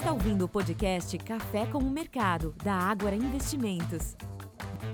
está 0.00 0.12
ouvindo 0.12 0.46
o 0.46 0.48
podcast 0.48 1.18
Café 1.18 1.66
com 1.66 1.76
o 1.76 1.90
Mercado, 1.90 2.54
da 2.64 2.72
Ágora 2.72 3.14
Investimentos. 3.14 4.16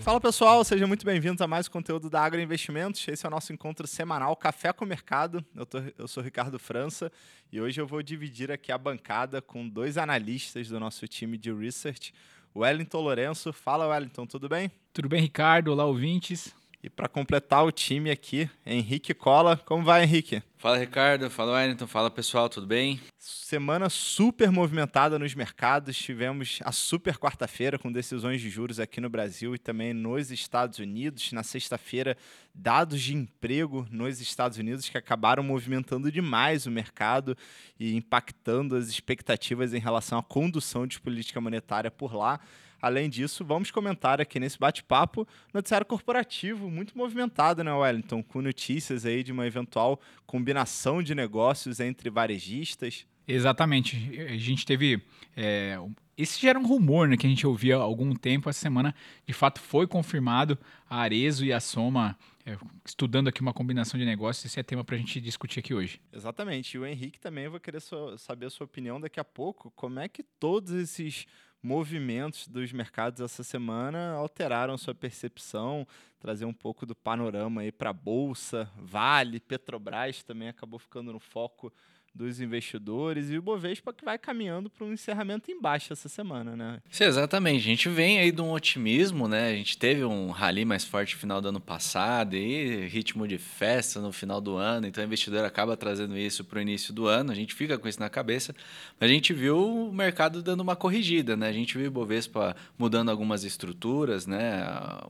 Fala 0.01 0.21
pessoal, 0.21 0.65
sejam 0.65 0.89
muito 0.89 1.07
bem-vindos 1.07 1.41
a 1.41 1.47
mais 1.47 1.69
um 1.69 1.71
conteúdo 1.71 2.11
da 2.11 2.21
Agro 2.21 2.41
Investimentos. 2.41 3.07
Esse 3.07 3.25
é 3.25 3.29
o 3.29 3.31
nosso 3.31 3.53
encontro 3.53 3.87
semanal 3.87 4.35
Café 4.35 4.73
com 4.73 4.85
o 4.85 4.89
Mercado. 4.89 5.45
Eu, 5.55 5.65
tô, 5.65 5.79
eu 5.97 6.09
sou 6.09 6.25
Ricardo 6.25 6.59
França 6.59 7.13
e 7.53 7.61
hoje 7.61 7.81
eu 7.81 7.87
vou 7.87 8.03
dividir 8.03 8.51
aqui 8.51 8.73
a 8.73 8.79
bancada 8.79 9.41
com 9.41 9.69
dois 9.69 9.97
analistas 9.97 10.69
do 10.69 10.81
nosso 10.81 11.07
time 11.07 11.39
de 11.39 11.53
research. 11.53 12.13
Wellington 12.55 13.01
Lourenço. 13.01 13.53
Fala, 13.53 13.87
Wellington, 13.87 14.27
tudo 14.27 14.49
bem? 14.49 14.73
Tudo 14.93 15.09
bem, 15.09 15.21
Ricardo? 15.21 15.71
Olá, 15.71 15.85
ouvintes. 15.85 16.53
E 16.83 16.91
para 16.91 17.09
completar 17.09 17.65
o 17.65 17.71
time 17.71 18.11
aqui, 18.11 18.51
Henrique 18.65 19.15
Cola. 19.15 19.57
Como 19.57 19.85
vai, 19.85 20.03
Henrique? 20.03 20.43
Fala, 20.57 20.79
Ricardo. 20.79 21.31
Fala, 21.31 21.53
Wellington. 21.53 21.87
Fala, 21.87 22.11
pessoal. 22.11 22.49
Tudo 22.49 22.67
bem? 22.67 23.01
Semana 23.29 23.91
super 23.91 24.53
movimentada 24.53 25.19
nos 25.19 25.35
mercados. 25.35 25.97
Tivemos 25.97 26.61
a 26.63 26.71
super 26.71 27.19
quarta-feira 27.19 27.77
com 27.77 27.91
decisões 27.91 28.41
de 28.41 28.49
juros 28.49 28.79
aqui 28.79 29.01
no 29.01 29.11
Brasil 29.11 29.53
e 29.53 29.59
também 29.59 29.93
nos 29.93 30.31
Estados 30.31 30.79
Unidos. 30.79 31.33
Na 31.33 31.43
sexta-feira, 31.43 32.17
dados 32.55 33.03
de 33.03 33.17
emprego 33.17 33.85
nos 33.91 34.21
Estados 34.21 34.59
Unidos 34.59 34.89
que 34.89 34.97
acabaram 34.97 35.43
movimentando 35.43 36.13
demais 36.13 36.67
o 36.67 36.71
mercado 36.71 37.37
e 37.81 37.97
impactando 37.97 38.77
as 38.77 38.87
expectativas 38.87 39.75
em 39.75 39.81
relação 39.81 40.21
à 40.21 40.23
condução 40.23 40.87
de 40.87 41.01
política 41.01 41.41
monetária 41.41 41.91
por 41.91 42.15
lá. 42.15 42.39
Além 42.81 43.11
disso, 43.11 43.45
vamos 43.45 43.73
comentar 43.73 44.21
aqui 44.21 44.39
nesse 44.39 44.57
bate-papo 44.57 45.27
noticiário 45.53 45.85
corporativo 45.85 46.71
muito 46.71 46.97
movimentado, 46.97 47.65
né, 47.65 47.73
Wellington? 47.73 48.23
Com 48.23 48.41
notícias 48.41 49.05
aí 49.05 49.25
de 49.25 49.33
uma 49.33 49.49
eventual 49.49 50.01
combinação 50.25 51.03
de 51.03 51.13
negócios 51.13 51.81
entre 51.81 52.09
varejistas. 52.09 53.05
Exatamente. 53.27 53.97
A 54.29 54.37
gente 54.37 54.65
teve. 54.65 55.03
É, 55.37 55.79
esse 56.17 56.41
já 56.41 56.51
era 56.51 56.59
um 56.59 56.67
rumor 56.67 57.09
né, 57.09 57.17
que 57.17 57.27
a 57.27 57.31
gente 57.31 57.47
ouvia 57.47 57.77
há 57.77 57.81
algum 57.81 58.15
tempo. 58.15 58.49
Essa 58.49 58.61
semana, 58.61 58.95
de 59.27 59.35
fato, 59.35 59.61
foi 59.61 59.87
confirmado 59.87 60.59
a 60.89 61.01
Arezo 61.01 61.45
e 61.45 61.53
a 61.53 61.61
Soma 61.61 62.17
é, 62.45 62.57
estudando 62.85 63.29
aqui 63.29 63.41
uma 63.41 63.53
combinação 63.53 63.99
de 63.99 64.07
negócios. 64.07 64.45
Esse 64.45 64.61
é 64.61 64.63
tema 64.63 64.85
para 64.85 64.95
a 64.95 64.99
gente 64.99 65.21
discutir 65.21 65.61
aqui 65.61 65.75
hoje. 65.75 66.01
Exatamente. 66.13 66.77
E 66.77 66.79
o 66.79 66.87
Henrique 66.87 67.19
também, 67.19 67.49
vou 67.49 67.61
querer 67.61 67.81
so 67.81 68.17
saber 68.17 68.47
a 68.47 68.51
sua 68.51 68.65
opinião 68.65 69.01
daqui 69.01 69.21
a 69.21 69.25
pouco. 69.25 69.71
Como 69.73 69.99
é 69.99 70.09
que 70.09 70.23
todos 70.23 70.71
esses 70.73 71.27
movimentos 71.63 72.47
dos 72.47 72.73
mercados 72.73 73.21
essa 73.21 73.43
semana 73.43 74.13
alteraram 74.13 74.79
sua 74.79 74.95
percepção, 74.95 75.87
trazer 76.21 76.45
um 76.45 76.53
pouco 76.53 76.87
do 76.87 76.95
panorama 76.95 77.63
aí 77.63 77.73
para 77.73 77.91
a 77.91 77.93
bolsa, 77.93 78.71
Vale, 78.77 79.41
Petrobras 79.41 80.23
também 80.23 80.49
acabou 80.49 80.79
ficando 80.79 81.13
no 81.13 81.19
foco 81.19 81.73
dos 82.17 82.41
investidores 82.41 83.31
e 83.31 83.37
o 83.37 83.43
Bovespa 83.43 83.93
que 83.93 84.05
vai 84.05 84.19
caminhando 84.19 84.71
para 84.71 84.87
um 84.87 84.93
encerramento 84.93 85.51
em 85.51 85.61
baixa 85.61 85.93
essa 85.93 86.09
semana, 86.09 86.57
né? 86.57 86.81
Sim, 86.91 87.05
exatamente. 87.05 87.59
A 87.59 87.65
gente 87.65 87.89
vem 87.89 88.19
aí 88.19 88.33
de 88.33 88.41
um 88.41 88.51
otimismo, 88.53 89.29
né? 89.29 89.51
A 89.51 89.55
gente 89.55 89.77
teve 89.77 90.05
um 90.05 90.31
rally 90.31 90.65
mais 90.65 90.85
forte 90.85 91.15
no 91.15 91.21
final 91.21 91.41
do 91.41 91.49
ano 91.49 91.61
passado 91.61 92.35
e 92.35 92.87
ritmo 92.87 93.29
de 93.29 93.39
festa 93.39 94.01
no 94.01 94.13
final 94.13 94.41
do 94.41 94.57
ano, 94.57 94.87
então 94.87 95.03
o 95.03 95.07
investidor 95.07 95.45
acaba 95.45 95.77
trazendo 95.77 96.17
isso 96.17 96.45
para 96.45 96.59
o 96.59 96.63
início 96.63 96.93
do 96.93 97.07
ano, 97.07 97.31
a 97.31 97.35
gente 97.35 97.55
fica 97.55 97.77
com 97.79 97.87
isso 97.87 98.01
na 98.01 98.09
cabeça, 98.09 98.55
mas 98.99 99.11
a 99.11 99.13
gente 99.13 99.33
viu 99.33 99.59
o 99.59 99.93
mercado 99.93 100.43
dando 100.43 100.61
uma 100.61 100.75
corrigida, 100.75 101.37
né? 101.37 101.49
A 101.49 101.53
gente 101.53 101.77
viu 101.77 101.85
o 101.85 101.87
Ibovespa 101.89 102.57
mudando 102.79 103.11
algumas 103.11 103.45
estruturas, 103.45 104.27
né? 104.27 104.67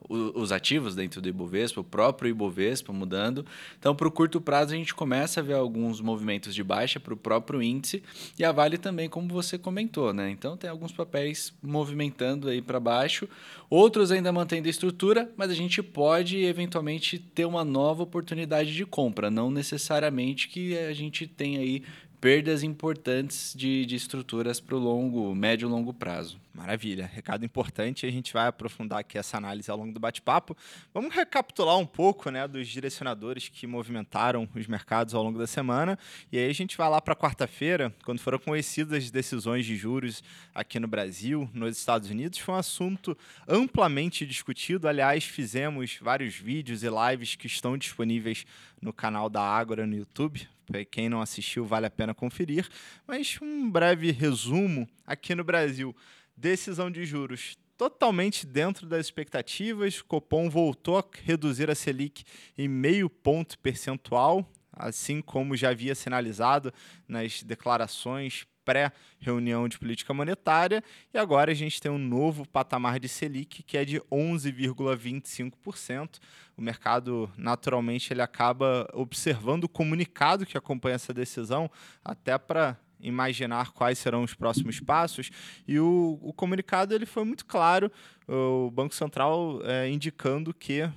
Os 0.09 0.51
ativos 0.51 0.95
dentro 0.95 1.21
do 1.21 1.29
Ibovespa, 1.29 1.81
o 1.81 1.83
próprio 1.83 2.29
Ibovespa 2.29 2.91
mudando. 2.91 3.45
Então, 3.79 3.95
para 3.95 4.07
o 4.07 4.11
curto 4.11 4.41
prazo, 4.41 4.73
a 4.73 4.77
gente 4.77 4.93
começa 4.93 5.39
a 5.39 5.43
ver 5.43 5.53
alguns 5.53 6.01
movimentos 6.01 6.53
de 6.53 6.63
baixa 6.63 6.96
para 6.99 7.13
o 7.13 7.17
próprio 7.17 7.61
índice 7.61 8.03
e 8.37 8.43
a 8.43 8.51
Vale 8.51 8.77
também, 8.77 9.09
como 9.09 9.27
você 9.27 9.57
comentou, 9.57 10.13
né? 10.13 10.29
Então 10.29 10.57
tem 10.57 10.69
alguns 10.69 10.91
papéis 10.91 11.53
movimentando 11.61 12.49
aí 12.49 12.61
para 12.61 12.79
baixo, 12.79 13.27
outros 13.69 14.11
ainda 14.11 14.31
mantendo 14.31 14.67
a 14.67 14.71
estrutura, 14.71 15.31
mas 15.35 15.49
a 15.49 15.53
gente 15.53 15.81
pode 15.81 16.37
eventualmente 16.43 17.17
ter 17.19 17.45
uma 17.45 17.63
nova 17.63 18.03
oportunidade 18.03 18.73
de 18.73 18.85
compra, 18.85 19.29
não 19.29 19.51
necessariamente 19.51 20.47
que 20.47 20.77
a 20.77 20.93
gente 20.93 21.27
tenha 21.27 21.59
aí 21.59 21.83
perdas 22.19 22.63
importantes 22.63 23.53
de, 23.55 23.85
de 23.85 23.95
estruturas 23.95 24.59
para 24.59 24.75
o 24.75 24.79
longo, 24.79 25.33
médio 25.35 25.67
e 25.67 25.71
longo 25.71 25.93
prazo. 25.93 26.39
Maravilha, 26.53 27.05
recado 27.05 27.45
importante. 27.45 28.07
A 28.07 28.11
gente 28.11 28.33
vai 28.33 28.47
aprofundar 28.47 28.99
aqui 28.99 29.15
essa 29.15 29.37
análise 29.37 29.69
ao 29.69 29.77
longo 29.77 29.93
do 29.93 29.99
bate-papo. 29.99 30.57
Vamos 30.91 31.13
recapitular 31.13 31.77
um 31.77 31.85
pouco 31.85 32.31
né, 32.31 32.47
dos 32.47 32.67
direcionadores 32.67 33.47
que 33.47 33.67
movimentaram 33.67 34.49
os 34.55 34.65
mercados 34.65 35.13
ao 35.13 35.21
longo 35.21 35.37
da 35.37 35.45
semana. 35.45 35.99
E 36.31 36.39
aí 36.39 36.49
a 36.49 36.53
gente 36.53 36.75
vai 36.75 36.89
lá 36.89 36.99
para 36.99 37.15
quarta-feira, 37.15 37.93
quando 38.03 38.19
foram 38.19 38.39
conhecidas 38.39 39.03
as 39.03 39.11
decisões 39.11 39.67
de 39.67 39.75
juros 39.75 40.23
aqui 40.55 40.79
no 40.79 40.87
Brasil, 40.87 41.47
nos 41.53 41.77
Estados 41.77 42.09
Unidos. 42.09 42.39
Foi 42.39 42.55
um 42.55 42.57
assunto 42.57 43.15
amplamente 43.47 44.25
discutido. 44.25 44.87
Aliás, 44.87 45.23
fizemos 45.23 45.99
vários 46.01 46.33
vídeos 46.35 46.81
e 46.81 46.87
lives 46.89 47.35
que 47.35 47.45
estão 47.45 47.77
disponíveis 47.77 48.47
no 48.81 48.91
canal 48.91 49.29
da 49.29 49.41
Ágora 49.41 49.85
no 49.85 49.95
YouTube. 49.95 50.47
Quem 50.91 51.09
não 51.09 51.21
assistiu, 51.21 51.65
vale 51.65 51.85
a 51.85 51.89
pena 51.89 52.13
conferir. 52.13 52.67
Mas 53.05 53.37
um 53.41 53.69
breve 53.69 54.11
resumo 54.11 54.87
aqui 55.05 55.33
no 55.33 55.43
Brasil. 55.43 55.95
Decisão 56.35 56.91
de 56.91 57.05
juros 57.05 57.57
totalmente 57.77 58.45
dentro 58.45 58.87
das 58.87 59.05
expectativas. 59.05 60.01
Copom 60.01 60.49
voltou 60.49 60.97
a 60.97 61.03
reduzir 61.23 61.69
a 61.69 61.75
Selic 61.75 62.23
em 62.57 62.67
meio 62.67 63.09
ponto 63.09 63.57
percentual, 63.59 64.49
assim 64.73 65.21
como 65.21 65.55
já 65.55 65.69
havia 65.69 65.95
sinalizado 65.95 66.73
nas 67.07 67.43
declarações 67.43 68.45
pré-reunião 68.67 69.67
de 69.69 69.79
política 69.79 70.13
monetária, 70.13 70.83
e 71.13 71.17
agora 71.17 71.53
a 71.53 71.55
gente 71.55 71.81
tem 71.81 71.89
um 71.89 71.97
novo 71.97 72.45
patamar 72.45 72.99
de 72.99 73.07
Selic 73.07 73.63
que 73.63 73.77
é 73.77 73.85
de 73.85 74.01
11,25%. 74.11 76.19
O 76.57 76.61
mercado, 76.61 77.31
naturalmente, 77.37 78.11
ele 78.11 78.21
acaba 78.21 78.85
observando 78.93 79.63
o 79.63 79.69
comunicado 79.69 80.45
que 80.45 80.57
acompanha 80.57 80.95
essa 80.95 81.13
decisão, 81.13 81.71
até 82.03 82.37
para 82.37 82.77
imaginar 82.99 83.71
quais 83.71 83.99
serão 83.99 84.23
os 84.23 84.33
próximos 84.33 84.81
passos. 84.81 85.29
E 85.65 85.79
o, 85.79 86.19
o 86.21 86.33
comunicado 86.33 86.93
ele 86.93 87.05
foi 87.05 87.23
muito 87.23 87.45
claro, 87.45 87.89
o 88.27 88.69
Banco 88.71 88.93
Central 88.93 89.61
é, 89.63 89.89
indicando 89.89 90.53
que 90.53 90.81
uh, 90.81 90.91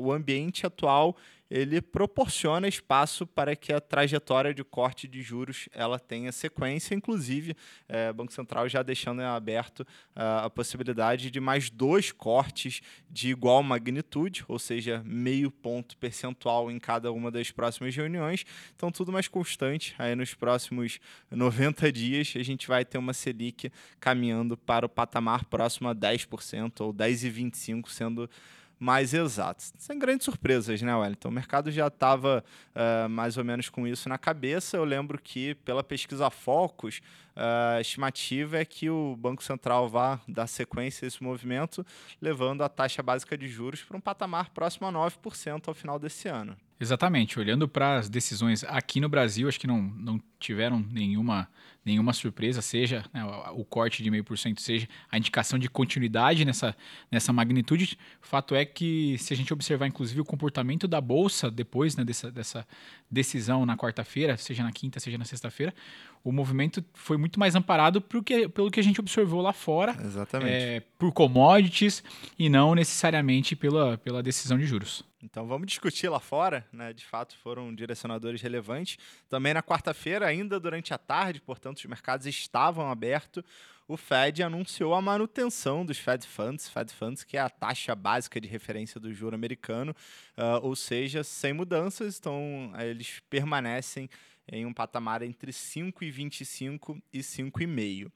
o 0.00 0.10
ambiente 0.10 0.66
atual 0.66 1.16
ele 1.52 1.82
proporciona 1.82 2.66
espaço 2.66 3.26
para 3.26 3.54
que 3.54 3.74
a 3.74 3.80
trajetória 3.80 4.54
de 4.54 4.64
corte 4.64 5.06
de 5.06 5.20
juros 5.20 5.68
ela 5.74 5.98
tenha 5.98 6.32
sequência, 6.32 6.94
inclusive 6.94 7.54
é, 7.86 8.08
o 8.08 8.14
Banco 8.14 8.32
Central 8.32 8.66
já 8.70 8.82
deixando 8.82 9.20
aberto 9.20 9.80
uh, 9.80 10.44
a 10.44 10.50
possibilidade 10.50 11.30
de 11.30 11.40
mais 11.40 11.68
dois 11.68 12.10
cortes 12.10 12.80
de 13.10 13.28
igual 13.28 13.62
magnitude, 13.62 14.46
ou 14.48 14.58
seja, 14.58 15.02
meio 15.04 15.50
ponto 15.50 15.94
percentual 15.98 16.70
em 16.70 16.78
cada 16.78 17.12
uma 17.12 17.30
das 17.30 17.50
próximas 17.50 17.94
reuniões. 17.94 18.46
Então, 18.74 18.90
tudo 18.90 19.12
mais 19.12 19.28
constante. 19.28 19.94
Aí, 19.98 20.14
nos 20.14 20.32
próximos 20.32 21.00
90 21.30 21.92
dias, 21.92 22.32
a 22.34 22.42
gente 22.42 22.66
vai 22.66 22.82
ter 22.82 22.96
uma 22.96 23.12
Selic 23.12 23.70
caminhando 24.00 24.56
para 24.56 24.86
o 24.86 24.88
patamar 24.88 25.44
próximo 25.44 25.86
a 25.90 25.94
10%, 25.94 26.80
ou 26.80 26.94
10,25%, 26.94 27.88
sendo 27.90 28.30
mais 28.82 29.14
exatos. 29.14 29.72
Sem 29.78 29.96
grandes 29.96 30.24
surpresas, 30.24 30.82
né, 30.82 30.92
Wellington? 30.92 31.28
O 31.28 31.32
mercado 31.32 31.70
já 31.70 31.86
estava 31.86 32.44
uh, 32.74 33.08
mais 33.08 33.36
ou 33.36 33.44
menos 33.44 33.68
com 33.68 33.86
isso 33.86 34.08
na 34.08 34.18
cabeça. 34.18 34.76
Eu 34.76 34.82
lembro 34.82 35.20
que, 35.22 35.54
pela 35.54 35.84
pesquisa 35.84 36.28
Focus, 36.30 36.98
uh, 37.36 37.76
a 37.76 37.80
estimativa 37.80 38.58
é 38.58 38.64
que 38.64 38.90
o 38.90 39.14
Banco 39.14 39.44
Central 39.44 39.88
vá 39.88 40.20
dar 40.26 40.48
sequência 40.48 41.06
a 41.06 41.08
esse 41.08 41.22
movimento, 41.22 41.86
levando 42.20 42.62
a 42.62 42.68
taxa 42.68 43.04
básica 43.04 43.38
de 43.38 43.46
juros 43.46 43.84
para 43.84 43.96
um 43.96 44.00
patamar 44.00 44.50
próximo 44.50 44.88
a 44.88 44.92
9% 44.92 45.68
ao 45.68 45.74
final 45.74 45.96
desse 45.96 46.26
ano. 46.26 46.56
Exatamente. 46.80 47.38
Olhando 47.38 47.68
para 47.68 47.98
as 47.98 48.08
decisões 48.08 48.64
aqui 48.64 48.98
no 48.98 49.08
Brasil, 49.08 49.46
acho 49.46 49.60
que 49.60 49.68
não, 49.68 49.80
não 49.80 50.20
tiveram 50.40 50.84
nenhuma, 50.90 51.48
nenhuma 51.84 52.12
surpresa, 52.12 52.62
seja 52.62 53.04
né, 53.12 53.24
o 53.52 53.64
corte 53.64 54.02
de 54.02 54.10
meio 54.10 54.24
por 54.24 54.38
cento, 54.38 54.60
seja 54.60 54.88
a 55.10 55.18
indicação 55.18 55.58
de 55.58 55.68
continuidade 55.68 56.44
nessa, 56.44 56.76
nessa 57.10 57.32
magnitude. 57.32 57.98
O 58.22 58.26
fato 58.26 58.54
é 58.54 58.64
que, 58.64 59.16
se 59.18 59.34
a 59.34 59.36
gente 59.36 59.52
observar, 59.52 59.86
inclusive, 59.86 60.20
o 60.20 60.24
comportamento 60.24 60.86
da 60.86 61.00
Bolsa 61.00 61.50
depois 61.50 61.96
né, 61.96 62.04
dessa, 62.04 62.30
dessa 62.30 62.66
decisão 63.10 63.66
na 63.66 63.76
quarta-feira, 63.76 64.36
seja 64.36 64.62
na 64.62 64.72
quinta, 64.72 65.00
seja 65.00 65.18
na 65.18 65.24
sexta-feira, 65.24 65.74
o 66.24 66.30
movimento 66.30 66.84
foi 66.94 67.16
muito 67.16 67.38
mais 67.38 67.56
amparado 67.56 68.00
que, 68.24 68.48
pelo 68.48 68.70
que 68.70 68.78
a 68.78 68.82
gente 68.82 69.00
observou 69.00 69.40
lá 69.40 69.52
fora, 69.52 69.96
é, 70.44 70.80
por 70.96 71.12
commodities 71.12 72.02
e 72.38 72.48
não 72.48 72.74
necessariamente 72.74 73.56
pela, 73.56 73.98
pela 73.98 74.22
decisão 74.22 74.56
de 74.56 74.64
juros. 74.64 75.04
Então 75.22 75.46
vamos 75.46 75.68
discutir 75.68 76.08
lá 76.08 76.18
fora, 76.18 76.66
né? 76.72 76.92
De 76.92 77.04
fato 77.04 77.36
foram 77.38 77.72
direcionadores 77.72 78.42
relevantes. 78.42 78.98
Também 79.28 79.54
na 79.54 79.62
quarta-feira, 79.62 80.26
ainda 80.26 80.58
durante 80.58 80.92
a 80.92 80.98
tarde, 80.98 81.40
portanto 81.40 81.71
os 81.80 81.86
mercados 81.86 82.26
estavam 82.26 82.90
abertos, 82.90 83.42
o 83.88 83.96
Fed 83.96 84.42
anunciou 84.42 84.94
a 84.94 85.02
manutenção 85.02 85.84
dos 85.84 85.98
Fed 85.98 86.26
Funds, 86.26 86.68
Fed 86.68 86.92
Funds 86.92 87.24
que 87.24 87.36
é 87.36 87.40
a 87.40 87.50
taxa 87.50 87.94
básica 87.94 88.40
de 88.40 88.48
referência 88.48 89.00
do 89.00 89.12
juro 89.12 89.34
americano, 89.34 89.94
uh, 90.36 90.64
ou 90.64 90.74
seja, 90.76 91.24
sem 91.24 91.52
mudanças, 91.52 92.18
então 92.18 92.72
eles 92.78 93.20
permanecem 93.28 94.08
em 94.50 94.66
um 94.66 94.72
patamar 94.72 95.22
entre 95.22 95.52
5,25 95.52 97.02
e 97.12 97.20
5,5. 97.20 98.10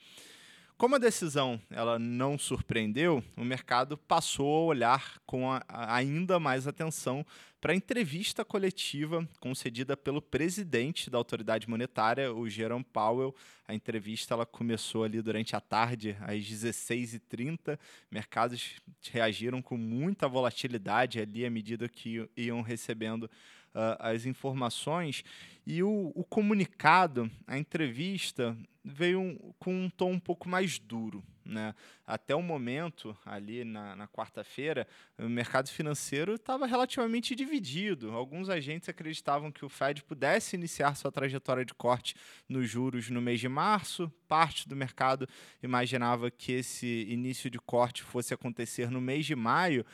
Como 0.79 0.95
a 0.95 0.99
decisão 0.99 1.59
ela 1.71 1.99
não 1.99 2.37
surpreendeu, 2.37 3.25
o 3.35 3.43
mercado 3.43 3.97
passou 3.97 4.55
a 4.55 4.67
olhar 4.67 5.19
com 5.25 5.51
a, 5.51 5.65
a 5.67 5.97
ainda 5.97 6.39
mais 6.39 6.67
atenção 6.67 7.25
para 7.63 7.73
a 7.73 7.77
entrevista 7.77 8.45
coletiva 8.45 9.27
concedida 9.41 9.97
pelo 9.97 10.21
presidente 10.21 11.09
da 11.09 11.17
autoridade 11.17 11.67
monetária, 11.67 12.31
o 12.31 12.47
Jerome 12.47 12.85
Powell. 12.85 13.35
A 13.67 13.75
entrevista 13.75 14.35
ela 14.35 14.45
começou 14.45 15.03
ali 15.03 15.23
durante 15.23 15.57
a 15.57 15.61
tarde, 15.63 16.15
às 16.21 16.45
16h30. 16.45 17.79
Mercados 18.11 18.75
reagiram 19.11 19.63
com 19.63 19.79
muita 19.79 20.29
volatilidade 20.29 21.19
ali 21.19 21.47
à 21.47 21.51
medida 21.51 21.89
que 21.89 22.29
iam 22.37 22.61
recebendo 22.61 23.23
uh, 23.23 23.97
as 23.99 24.27
informações. 24.27 25.25
E 25.67 25.83
o, 25.83 26.13
o 26.15 26.23
comunicado, 26.23 27.31
a 27.47 27.59
entrevista, 27.59 28.55
veio 28.87 29.21
um, 29.21 29.53
com 29.59 29.75
um 29.75 29.91
tom 29.91 30.13
um 30.13 30.21
pouco 30.21 30.49
mais 30.49 30.79
duro. 30.79 31.23
Né? 31.45 31.75
Até 32.07 32.35
o 32.35 32.43
momento, 32.43 33.17
ali 33.25 33.65
na, 33.65 33.97
na 33.97 34.09
quarta-feira, 34.09 34.87
o 35.19 35.29
mercado 35.29 35.69
financeiro 35.69 36.35
estava 36.35 36.67
relativamente 36.67 37.35
dividido. 37.35 38.13
Alguns 38.13 38.49
agentes 38.49 38.89
acreditavam 38.89 39.51
que 39.51 39.65
o 39.65 39.69
Fed 39.69 40.05
pudesse 40.05 40.55
iniciar 40.55 40.95
sua 40.95 41.11
trajetória 41.11 41.65
de 41.65 41.75
corte 41.75 42.15
nos 42.49 42.69
juros 42.69 43.11
no 43.11 43.21
mês 43.21 43.41
de 43.41 43.49
março. 43.49 44.13
Parte 44.29 44.69
do 44.69 44.77
mercado 44.77 45.29
imaginava 45.63 46.31
que 46.31 46.53
esse 46.53 47.07
início 47.09 47.51
de 47.51 47.59
corte 47.59 48.03
fosse 48.03 48.33
acontecer 48.33 48.91
no 48.91 49.01
mês 49.01 49.27
de 49.27 49.35
maio. 49.35 49.85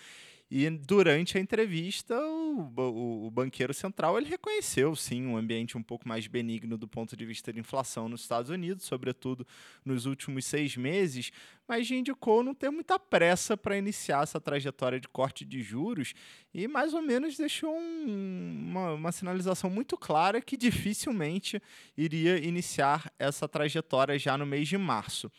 E 0.55 0.69
durante 0.69 1.39
a 1.39 1.41
entrevista, 1.41 2.15
o, 2.15 2.71
o, 2.77 3.27
o, 3.27 3.31
banqueiro 3.31 3.73
central 3.73 4.19
ele 4.19 4.29
reconheceu, 4.29 4.95
sim, 4.95 5.25
um 5.25 5.35
ambiente 5.35 5.79
um 5.79 5.83
pouco 5.83 6.07
mais 6.07 6.27
benigno 6.27 6.77
do 6.77 6.87
ponto 6.87 7.17
de 7.17 7.25
vista 7.25 7.51
de 7.51 7.59
inflação 7.59 8.07
nos 8.07 8.21
Estados 8.21 8.51
Unidos, 8.51 8.85
sobretudo 8.85 9.47
nos 9.83 10.05
últimos 10.05 10.45
seis 10.45 10.77
meses, 10.77 11.33
mas 11.67 11.91
indicou 11.91 12.43
não 12.43 12.55
ter 12.55 12.69
muita 12.69 12.99
pressa 12.99 13.57
para 13.57 13.79
iniciar 13.79 14.25
essa 14.25 14.39
trajetória 14.39 15.01
de 15.01 15.09
corte 15.09 15.43
de 15.43 15.63
juros 15.63 16.13
e 16.53 16.69
mais 16.69 16.93
ou 16.93 17.01
menos 17.01 17.39
deixou 17.39 17.75
um, 17.75 18.67
uma, 18.69 18.93
uma 18.93 19.11
sinalização 19.11 19.71
muito 19.71 19.97
clara 19.97 20.39
que 20.43 20.59
dificilmente 20.59 21.63
iria 21.97 22.37
iniciar 22.37 23.11
essa 23.19 23.49
trajetória 23.49 24.19
já 24.19 24.37
no 24.37 24.45
mês 24.45 24.69
de 24.69 24.77
março. 24.77 25.33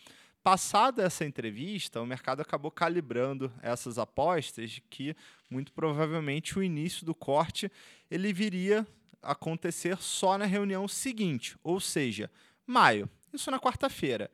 Passada 0.44 1.04
essa 1.04 1.24
entrevista, 1.24 2.02
o 2.02 2.06
mercado 2.06 2.42
acabou 2.42 2.70
calibrando 2.70 3.50
essas 3.62 3.98
apostas 3.98 4.72
de 4.72 4.82
que 4.82 5.16
muito 5.50 5.72
provavelmente 5.72 6.60
o 6.60 6.64
início 6.64 7.06
do 7.06 7.16
corte 7.16 7.72
ele 8.12 8.34
viria 8.34 8.86
acontecer 9.22 9.98
só 10.02 10.38
na 10.38 10.44
reunião 10.44 10.86
seguinte, 10.86 11.58
ou 11.64 11.80
seja, 11.80 12.30
maio. 12.68 13.10
Isso 13.32 13.50
na 13.50 13.58
quarta-feira. 13.58 14.30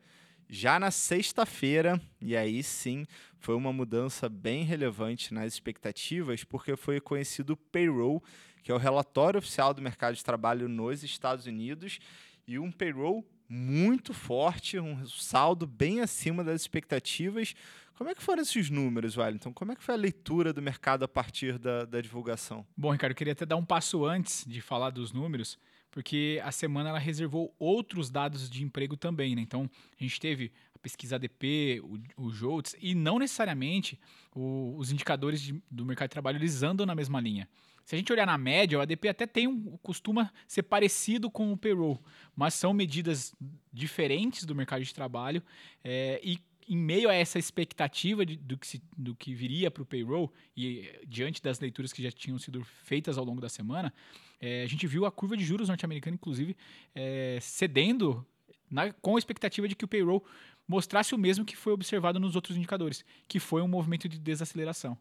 Já 0.48 0.80
na 0.80 0.90
sexta-feira, 0.90 2.02
e 2.20 2.36
aí 2.36 2.60
sim 2.60 3.06
foi 3.38 3.54
uma 3.54 3.72
mudança 3.72 4.28
bem 4.28 4.64
relevante 4.64 5.32
nas 5.32 5.52
expectativas, 5.52 6.42
porque 6.42 6.74
foi 6.74 7.00
conhecido 7.00 7.52
o 7.52 7.56
payroll, 7.56 8.20
que 8.64 8.72
é 8.72 8.74
o 8.74 8.78
relatório 8.78 9.38
oficial 9.38 9.72
do 9.72 9.80
mercado 9.80 10.16
de 10.16 10.24
trabalho 10.24 10.68
nos 10.68 11.04
Estados 11.04 11.46
Unidos, 11.46 12.00
e 12.48 12.58
um 12.58 12.72
payroll 12.72 13.24
muito 13.50 14.14
forte, 14.14 14.78
um 14.78 15.04
saldo 15.08 15.66
bem 15.66 16.00
acima 16.00 16.44
das 16.44 16.60
expectativas. 16.60 17.52
Como 17.94 18.08
é 18.08 18.14
que 18.14 18.22
foram 18.22 18.42
esses 18.42 18.70
números, 18.70 19.16
Wellington? 19.16 19.52
Como 19.52 19.72
é 19.72 19.76
que 19.76 19.82
foi 19.82 19.94
a 19.94 19.98
leitura 19.98 20.52
do 20.52 20.62
mercado 20.62 21.04
a 21.04 21.08
partir 21.08 21.58
da, 21.58 21.84
da 21.84 22.00
divulgação? 22.00 22.64
Bom, 22.76 22.92
Ricardo, 22.92 23.10
eu 23.10 23.16
queria 23.16 23.32
até 23.32 23.44
dar 23.44 23.56
um 23.56 23.64
passo 23.64 24.04
antes 24.04 24.44
de 24.46 24.60
falar 24.60 24.90
dos 24.90 25.12
números, 25.12 25.58
porque 25.90 26.40
a 26.44 26.52
semana 26.52 26.90
ela 26.90 26.98
reservou 26.98 27.52
outros 27.58 28.08
dados 28.08 28.48
de 28.48 28.62
emprego 28.62 28.96
também, 28.96 29.34
né? 29.34 29.42
Então, 29.42 29.68
a 29.98 30.02
gente 30.02 30.20
teve 30.20 30.52
a 30.74 30.78
pesquisa 30.78 31.16
ADP, 31.16 31.82
o, 31.82 32.26
o 32.26 32.30
JOLTS, 32.30 32.76
e 32.80 32.94
não 32.94 33.18
necessariamente 33.18 33.98
o, 34.32 34.76
os 34.78 34.92
indicadores 34.92 35.42
de, 35.42 35.60
do 35.68 35.84
mercado 35.84 36.08
de 36.08 36.12
trabalho 36.12 36.38
eles 36.38 36.62
andam 36.62 36.86
na 36.86 36.94
mesma 36.94 37.20
linha. 37.20 37.48
Se 37.84 37.94
a 37.94 37.98
gente 37.98 38.12
olhar 38.12 38.26
na 38.26 38.38
média, 38.38 38.78
o 38.78 38.80
ADP 38.80 39.08
até 39.08 39.26
tem 39.26 39.48
um, 39.48 39.76
costuma 39.78 40.32
ser 40.46 40.62
parecido 40.62 41.30
com 41.30 41.52
o 41.52 41.56
payroll, 41.56 42.00
mas 42.36 42.54
são 42.54 42.72
medidas 42.72 43.34
diferentes 43.72 44.44
do 44.44 44.54
mercado 44.54 44.84
de 44.84 44.94
trabalho 44.94 45.42
é, 45.82 46.20
e 46.22 46.38
em 46.68 46.76
meio 46.76 47.08
a 47.08 47.14
essa 47.14 47.36
expectativa 47.36 48.24
de, 48.24 48.36
do, 48.36 48.56
que 48.56 48.64
se, 48.64 48.80
do 48.96 49.12
que 49.12 49.34
viria 49.34 49.72
para 49.72 49.82
o 49.82 49.86
payroll 49.86 50.32
e 50.56 50.88
diante 51.04 51.42
das 51.42 51.58
leituras 51.58 51.92
que 51.92 52.00
já 52.00 52.12
tinham 52.12 52.38
sido 52.38 52.64
feitas 52.84 53.18
ao 53.18 53.24
longo 53.24 53.40
da 53.40 53.48
semana, 53.48 53.92
é, 54.40 54.62
a 54.62 54.66
gente 54.68 54.86
viu 54.86 55.04
a 55.04 55.10
curva 55.10 55.36
de 55.36 55.44
juros 55.44 55.68
norte-americana, 55.68 56.14
inclusive, 56.14 56.56
é, 56.94 57.38
cedendo 57.40 58.24
na, 58.70 58.92
com 58.92 59.16
a 59.16 59.18
expectativa 59.18 59.66
de 59.66 59.74
que 59.74 59.84
o 59.84 59.88
payroll 59.88 60.24
mostrasse 60.68 61.12
o 61.12 61.18
mesmo 61.18 61.44
que 61.44 61.56
foi 61.56 61.72
observado 61.72 62.20
nos 62.20 62.36
outros 62.36 62.56
indicadores, 62.56 63.04
que 63.26 63.40
foi 63.40 63.60
um 63.60 63.66
movimento 63.66 64.08
de 64.08 64.16
desaceleração. 64.16 64.96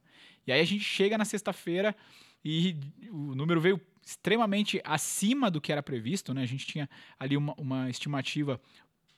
E 0.48 0.52
aí 0.52 0.60
a 0.60 0.66
gente 0.66 0.84
chega 0.84 1.16
na 1.20 1.25
sexta-feira 1.25 1.96
e 2.44 2.77
o 3.09 3.36
número 3.36 3.59
veio 3.59 3.80
extremamente 4.06 4.81
acima 4.83 5.51
do 5.51 5.62
que 5.62 5.71
era 5.71 5.83
previsto. 5.83 6.33
Né? 6.33 6.41
A 6.41 6.45
gente 6.45 6.65
tinha 6.65 6.89
ali 7.19 7.38
uma, 7.38 7.53
uma 7.57 7.89
estimativa 7.89 8.59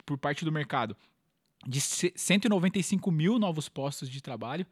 por 0.06 0.18
parte 0.18 0.44
do 0.44 0.52
mercado 0.52 0.96
de 1.66 1.80
195 1.80 3.12
mil 3.12 3.38
novos 3.38 3.70
postos 3.70 4.10
de 4.10 4.22
trabalho 4.22 4.66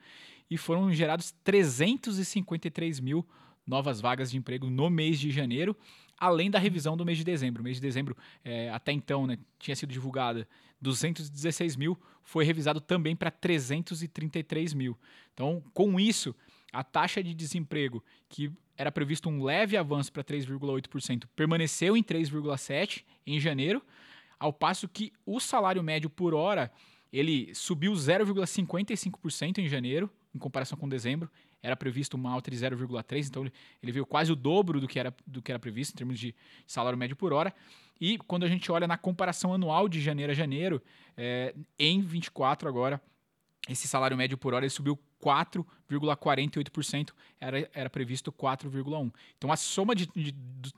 e 0.49 0.57
foram 0.57 0.91
gerados 0.91 1.33
353 1.43 2.99
mil 2.99 3.25
novas 3.65 4.01
vagas 4.01 4.31
de 4.31 4.37
emprego 4.37 4.67
no 4.69 4.89
mês 4.89 5.19
de 5.19 5.29
janeiro, 5.29 5.77
além 6.17 6.49
da 6.49 6.57
revisão 6.57 6.97
do 6.97 7.05
mês 7.05 7.19
de 7.19 7.23
dezembro. 7.23 7.61
O 7.61 7.63
mês 7.63 7.77
de 7.77 7.81
dezembro, 7.81 8.17
é, 8.43 8.69
até 8.71 8.91
então, 8.91 9.27
né, 9.27 9.37
tinha 9.59 9.75
sido 9.75 9.93
divulgada 9.93 10.47
216 10.81 11.75
mil, 11.75 11.97
foi 12.23 12.43
revisado 12.43 12.81
também 12.81 13.15
para 13.15 13.29
333 13.29 14.73
mil. 14.73 14.97
Então, 15.33 15.63
com 15.73 15.99
isso, 15.99 16.35
a 16.71 16.83
taxa 16.83 17.23
de 17.23 17.33
desemprego, 17.33 18.03
que 18.27 18.51
era 18.77 18.91
previsto 18.91 19.29
um 19.29 19.43
leve 19.43 19.75
avanço 19.75 20.11
para 20.11 20.23
3,8%, 20.23 21.25
permaneceu 21.35 21.97
em 21.97 22.03
3,7% 22.03 23.03
em 23.25 23.39
janeiro, 23.39 23.83
ao 24.39 24.53
passo 24.53 24.87
que 24.87 25.11
o 25.25 25.39
salário 25.39 25.83
médio 25.83 26.09
por 26.09 26.33
hora 26.33 26.71
ele 27.11 27.53
subiu 27.53 27.91
0,55% 27.91 29.57
em 29.57 29.67
janeiro, 29.67 30.09
em 30.33 30.37
comparação 30.37 30.77
com 30.77 30.87
dezembro. 30.87 31.29
Era 31.61 31.75
previsto 31.75 32.13
uma 32.13 32.31
alta 32.31 32.49
de 32.49 32.57
0,3%, 32.57 33.27
então 33.27 33.43
ele, 33.83 33.91
veio 33.91 34.05
quase 34.05 34.31
o 34.31 34.35
dobro 34.35 34.79
do 34.79 34.87
que, 34.87 34.97
era, 34.97 35.13
do 35.27 35.41
que 35.41 35.51
era 35.51 35.59
previsto 35.59 35.93
em 35.93 35.97
termos 35.97 36.17
de 36.17 36.33
salário 36.65 36.97
médio 36.97 37.15
por 37.15 37.33
hora. 37.33 37.53
E 37.99 38.17
quando 38.19 38.45
a 38.45 38.47
gente 38.47 38.71
olha 38.71 38.87
na 38.87 38.97
comparação 38.97 39.53
anual 39.53 39.89
de 39.89 39.99
janeiro 39.99 40.31
a 40.31 40.35
janeiro, 40.35 40.81
é, 41.17 41.53
em 41.77 41.99
24 41.99 42.69
agora, 42.69 43.01
esse 43.67 43.87
salário 43.87 44.15
médio 44.15 44.37
por 44.37 44.53
hora 44.53 44.63
ele 44.63 44.69
subiu 44.69 44.97
4,48%, 45.23 47.11
era, 47.39 47.69
era 47.73 47.89
previsto 47.89 48.31
4,1%. 48.31 49.13
Então, 49.37 49.51
a 49.51 49.57
soma 49.57 49.93
de, 49.95 50.07
de, 50.15 50.33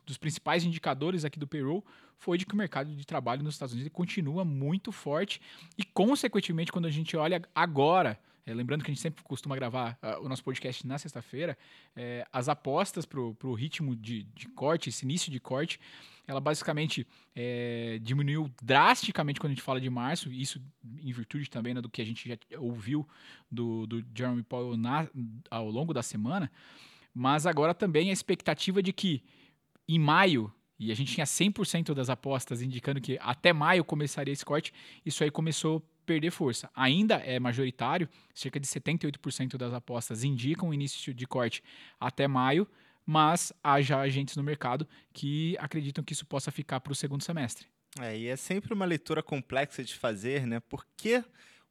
dos 0.05 0.17
principais 0.17 0.63
indicadores 0.63 1.23
aqui 1.25 1.39
do 1.39 1.47
payroll 1.47 1.85
foi 2.17 2.37
de 2.37 2.45
que 2.45 2.53
o 2.53 2.57
mercado 2.57 2.95
de 2.95 3.05
trabalho 3.05 3.43
nos 3.43 3.55
Estados 3.55 3.73
Unidos 3.73 3.91
continua 3.93 4.45
muito 4.45 4.91
forte 4.91 5.41
e, 5.77 5.83
consequentemente, 5.83 6.71
quando 6.71 6.85
a 6.85 6.91
gente 6.91 7.15
olha 7.17 7.41
agora 7.53 8.19
é, 8.45 8.53
lembrando 8.53 8.83
que 8.83 8.91
a 8.91 8.93
gente 8.93 9.01
sempre 9.01 9.23
costuma 9.23 9.55
gravar 9.55 9.97
uh, 10.01 10.23
o 10.25 10.29
nosso 10.29 10.43
podcast 10.43 10.85
na 10.85 10.97
sexta-feira, 10.97 11.57
é, 11.95 12.25
as 12.31 12.49
apostas 12.49 13.05
para 13.05 13.19
o 13.19 13.53
ritmo 13.53 13.95
de, 13.95 14.23
de, 14.23 14.47
corte, 14.49 14.89
esse 14.89 15.05
início 15.05 15.31
de 15.31 15.39
corte, 15.39 15.79
ela 16.27 16.39
basicamente 16.39 17.05
é, 17.35 17.99
diminuiu 18.01 18.49
drasticamente 18.61 19.39
quando 19.39 19.51
a 19.51 19.55
gente 19.55 19.63
fala 19.63 19.81
de 19.81 19.89
março, 19.89 20.31
isso 20.31 20.61
em 21.01 21.11
virtude 21.11 21.49
também 21.49 21.73
né, 21.73 21.81
do 21.81 21.89
que 21.89 22.01
a 22.01 22.05
gente 22.05 22.29
já 22.29 22.37
ouviu 22.59 23.07
do, 23.49 23.85
do 23.85 24.05
Jeremy 24.15 24.43
Powell 24.43 24.77
na, 24.77 25.07
ao 25.49 25.69
longo 25.69 25.93
da 25.93 26.01
semana, 26.01 26.51
mas 27.13 27.45
agora 27.45 27.73
também 27.73 28.09
a 28.09 28.13
expectativa 28.13 28.81
de 28.81 28.93
que 28.93 29.23
em 29.87 29.99
maio 29.99 30.53
e 30.81 30.91
a 30.91 30.95
gente 30.95 31.13
tinha 31.13 31.27
100% 31.27 31.93
das 31.93 32.09
apostas 32.09 32.59
indicando 32.59 32.99
que 32.99 33.15
até 33.21 33.53
maio 33.53 33.85
começaria 33.85 34.33
esse 34.33 34.43
corte, 34.43 34.73
isso 35.05 35.23
aí 35.23 35.29
começou 35.29 35.85
perder 36.05 36.31
força. 36.31 36.69
Ainda 36.75 37.15
é 37.15 37.39
majoritário, 37.39 38.09
cerca 38.33 38.59
de 38.59 38.67
78% 38.67 39.57
das 39.57 39.73
apostas 39.73 40.23
indicam 40.23 40.73
início 40.73 41.13
de 41.13 41.25
corte 41.25 41.63
até 41.99 42.27
maio, 42.27 42.67
mas 43.05 43.51
há 43.63 43.81
já 43.81 43.99
agentes 43.99 44.35
no 44.35 44.43
mercado 44.43 44.87
que 45.13 45.57
acreditam 45.59 46.03
que 46.03 46.13
isso 46.13 46.25
possa 46.25 46.51
ficar 46.51 46.79
para 46.79 46.93
o 46.93 46.95
segundo 46.95 47.23
semestre. 47.23 47.67
É, 47.99 48.17
e 48.17 48.27
é 48.27 48.35
sempre 48.35 48.73
uma 48.73 48.85
leitura 48.85 49.21
complexa 49.21 49.83
de 49.83 49.93
fazer, 49.95 50.47
né? 50.47 50.61
Porque 50.61 51.23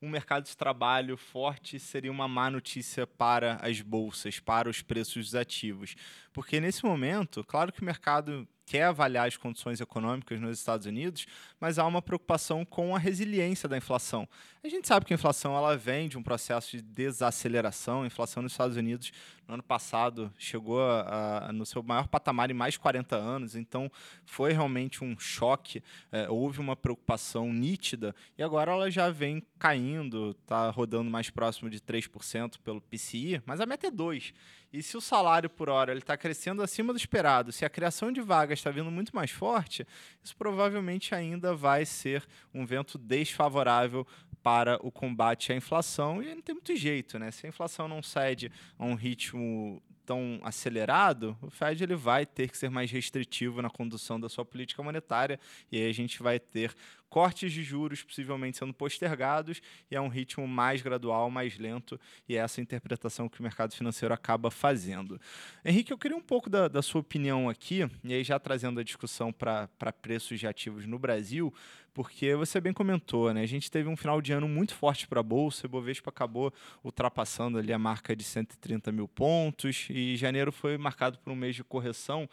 um 0.03 0.09
mercado 0.09 0.45
de 0.45 0.57
trabalho 0.57 1.17
forte 1.17 1.79
seria 1.79 2.11
uma 2.11 2.27
má 2.27 2.51
notícia 2.51 3.07
para 3.07 3.57
as 3.57 3.81
bolsas, 3.81 4.41
para 4.41 4.69
os 4.69 4.81
preços 4.83 5.27
dos 5.27 5.35
ativos. 5.35 5.95
Porque 6.33 6.61
nesse 6.61 6.85
momento, 6.85 7.45
claro 7.45 7.73
que 7.73 7.83
o 7.83 7.85
mercado 7.85 8.49
quer 8.71 8.85
avaliar 8.85 9.27
as 9.27 9.37
condições 9.37 9.81
econômicas 9.81 10.41
nos 10.41 10.57
Estados 10.57 10.87
Unidos, 10.87 11.27
mas 11.59 11.77
há 11.77 11.85
uma 11.85 12.01
preocupação 12.01 12.65
com 12.65 12.95
a 12.95 13.01
resiliência 13.01 13.69
da 13.69 13.77
inflação. 13.77 14.29
A 14.63 14.69
gente 14.69 14.87
sabe 14.87 15.05
que 15.05 15.13
a 15.13 15.17
inflação 15.17 15.57
ela 15.57 15.77
vem 15.77 16.09
de 16.09 16.17
um 16.17 16.23
processo 16.23 16.77
de 16.77 16.81
desaceleração. 16.81 18.03
A 18.03 18.07
inflação 18.07 18.45
nos 18.45 18.53
Estados 18.53 18.77
Unidos 18.77 19.11
no 19.49 19.55
ano 19.55 19.63
passado 19.65 20.33
chegou 20.39 20.81
a, 20.81 21.49
a, 21.49 21.53
no 21.53 21.67
seu 21.67 21.83
maior 21.83 22.07
patamar 22.07 22.49
em 22.49 22.55
mais 22.55 22.75
de 22.75 22.79
40 22.79 23.17
anos, 23.17 23.57
então 23.57 23.91
foi 24.25 24.53
realmente 24.53 25.03
um 25.03 25.19
choque. 25.19 25.83
É, 26.13 26.31
houve 26.31 26.61
uma 26.61 26.77
preocupação 26.77 27.53
nítida 27.53 28.15
e 28.39 28.43
agora 28.43 28.71
ela 28.71 28.89
já 28.89 29.11
vem 29.11 29.43
caindo, 29.59 30.31
está 30.41 30.71
rodando 30.71 31.11
mais 31.11 31.29
próximo 31.29 31.69
de 31.69 31.81
3% 31.81 32.59
pelo 32.63 32.81
PCI, 32.81 33.43
mas 33.45 33.61
a 33.61 33.67
meta 33.67 33.89
é 33.89 33.91
2%. 33.91 34.33
E 34.73 34.83
se 34.83 34.97
o 34.97 35.01
salário 35.01 35.51
por 35.51 35.69
hora 35.69 35.93
está 35.97 36.17
crescendo 36.17 36.63
acima 36.63 36.93
do 36.93 36.97
esperado, 36.97 37.51
se 37.51 37.65
a 37.65 37.71
criação 37.71 38.13
de 38.13 38.21
vagas 38.21 38.61
está 38.61 38.71
vindo 38.71 38.91
muito 38.91 39.15
mais 39.15 39.31
forte, 39.31 39.87
isso 40.23 40.37
provavelmente 40.37 41.15
ainda 41.15 41.55
vai 41.55 41.85
ser 41.85 42.25
um 42.55 42.65
vento 42.65 42.97
desfavorável 42.97 44.07
para 44.43 44.79
o 44.81 44.91
combate 44.91 45.53
à 45.53 45.57
inflação. 45.57 46.23
E 46.23 46.35
não 46.35 46.43
tem 46.43 46.55
muito 46.55 46.75
jeito, 46.77 47.19
né? 47.19 47.31
Se 47.31 47.47
a 47.47 47.49
inflação 47.49 47.89
não 47.89 48.03
cede 48.03 48.51
a 48.79 48.85
um 48.85 48.95
ritmo 48.95 49.83
tão 50.11 50.41
acelerado, 50.43 51.39
o 51.41 51.49
Fed 51.49 51.85
ele 51.85 51.95
vai 51.95 52.27
ter 52.27 52.51
que 52.51 52.59
ser 52.59 52.69
mais 52.69 52.91
restritivo 52.91 53.63
na 53.63 53.71
condução 53.71 54.19
da 54.19 54.29
sua 54.29 54.45
política 54.45 54.83
monetária. 54.83 55.39
E 55.71 55.77
aí 55.77 55.89
a 55.89 55.95
gente 55.95 56.21
vai 56.21 56.41
ter 56.41 56.75
cortes 57.09 57.53
de 57.53 57.63
juros 57.63 58.03
possivelmente 58.03 58.59
sendo 58.59 58.75
postergados 58.75 59.63
e 59.89 59.95
é 59.95 60.01
um 60.01 60.09
ritmo 60.09 60.49
mais 60.49 60.83
gradual, 60.83 61.31
mais 61.31 61.57
lento, 61.59 61.99
e 62.29 62.35
é 62.35 62.39
essa 62.39 62.61
interpretação 62.61 63.29
que 63.29 63.39
o 63.39 63.43
mercado 63.43 63.73
financeiro 63.73 64.13
acaba 64.13 64.51
fazendo. 64.51 65.21
Henrique, 65.65 65.93
eu 65.93 65.99
queria 65.99 66.17
um 66.17 66.23
pouco 66.23 66.51
da, 66.51 66.67
da 66.67 66.83
sua 66.83 67.01
opinião 67.01 67.49
aqui, 67.49 67.89
e 68.03 68.13
aí 68.13 68.25
já 68.25 68.39
trazendo 68.39 68.81
a 68.81 68.85
discussão 68.85 69.33
para 69.33 69.69
preços 70.03 70.41
de 70.41 70.47
ativos 70.49 70.87
no 70.87 70.99
Brasil, 70.99 71.55
porque 71.93 72.35
você 72.35 72.61
bem 72.61 72.73
comentou, 72.73 73.33
né? 73.33 73.43
A 73.43 73.47
gente 73.47 73.71
teve 73.71 73.89
um 73.89 73.97
final 73.97 74.21
de 74.21 74.33
ano 74.33 74.49
muito 74.49 74.75
forte 74.75 75.07
para 75.07 75.21
a 75.21 75.23
Bolsa, 75.23 75.67
o 75.67 75.71
Bovespa 75.71 76.11
acabou 76.11 76.53
ultrapassando 76.83 77.59
ali 77.59 77.73
a 77.73 77.79
marca 77.79 78.15
de 78.15 78.25
130 78.25 78.93
mil 78.93 79.09
pontos, 79.09 79.87
e 79.91 80.17
janeiro 80.17 80.53
foi 80.53 80.79
marcado 80.79 81.19
por 81.19 81.33
um 81.33 81.37
mês 81.37 81.55
de 81.55 81.65
correção 81.65 82.29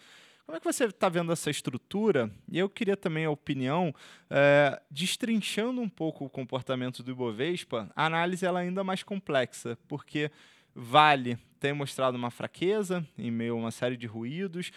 como 0.47 0.55
é 0.55 0.61
que 0.61 0.65
você 0.65 0.85
está 0.85 1.09
vendo 1.09 1.29
essa 1.33 1.49
estrutura? 1.49 2.31
E 2.49 2.57
eu 2.57 2.69
queria 2.69 2.95
também 2.95 3.25
a 3.25 3.29
opinião, 3.29 3.93
é, 4.29 4.81
destrinchando 4.89 5.81
um 5.81 5.89
pouco 5.89 6.23
o 6.23 6.29
comportamento 6.29 7.03
do 7.03 7.11
Ibovespa, 7.11 7.91
a 7.93 8.05
análise 8.05 8.45
ela 8.45 8.61
é 8.61 8.63
ainda 8.63 8.81
mais 8.81 9.03
complexa, 9.03 9.77
porque 9.89 10.31
Vale 10.73 11.37
tem 11.59 11.73
mostrado 11.73 12.15
uma 12.15 12.31
fraqueza 12.31 13.05
em 13.17 13.29
meio 13.29 13.55
a 13.55 13.57
uma 13.57 13.71
série 13.71 13.97
de 13.97 14.07
ruídos, 14.07 14.71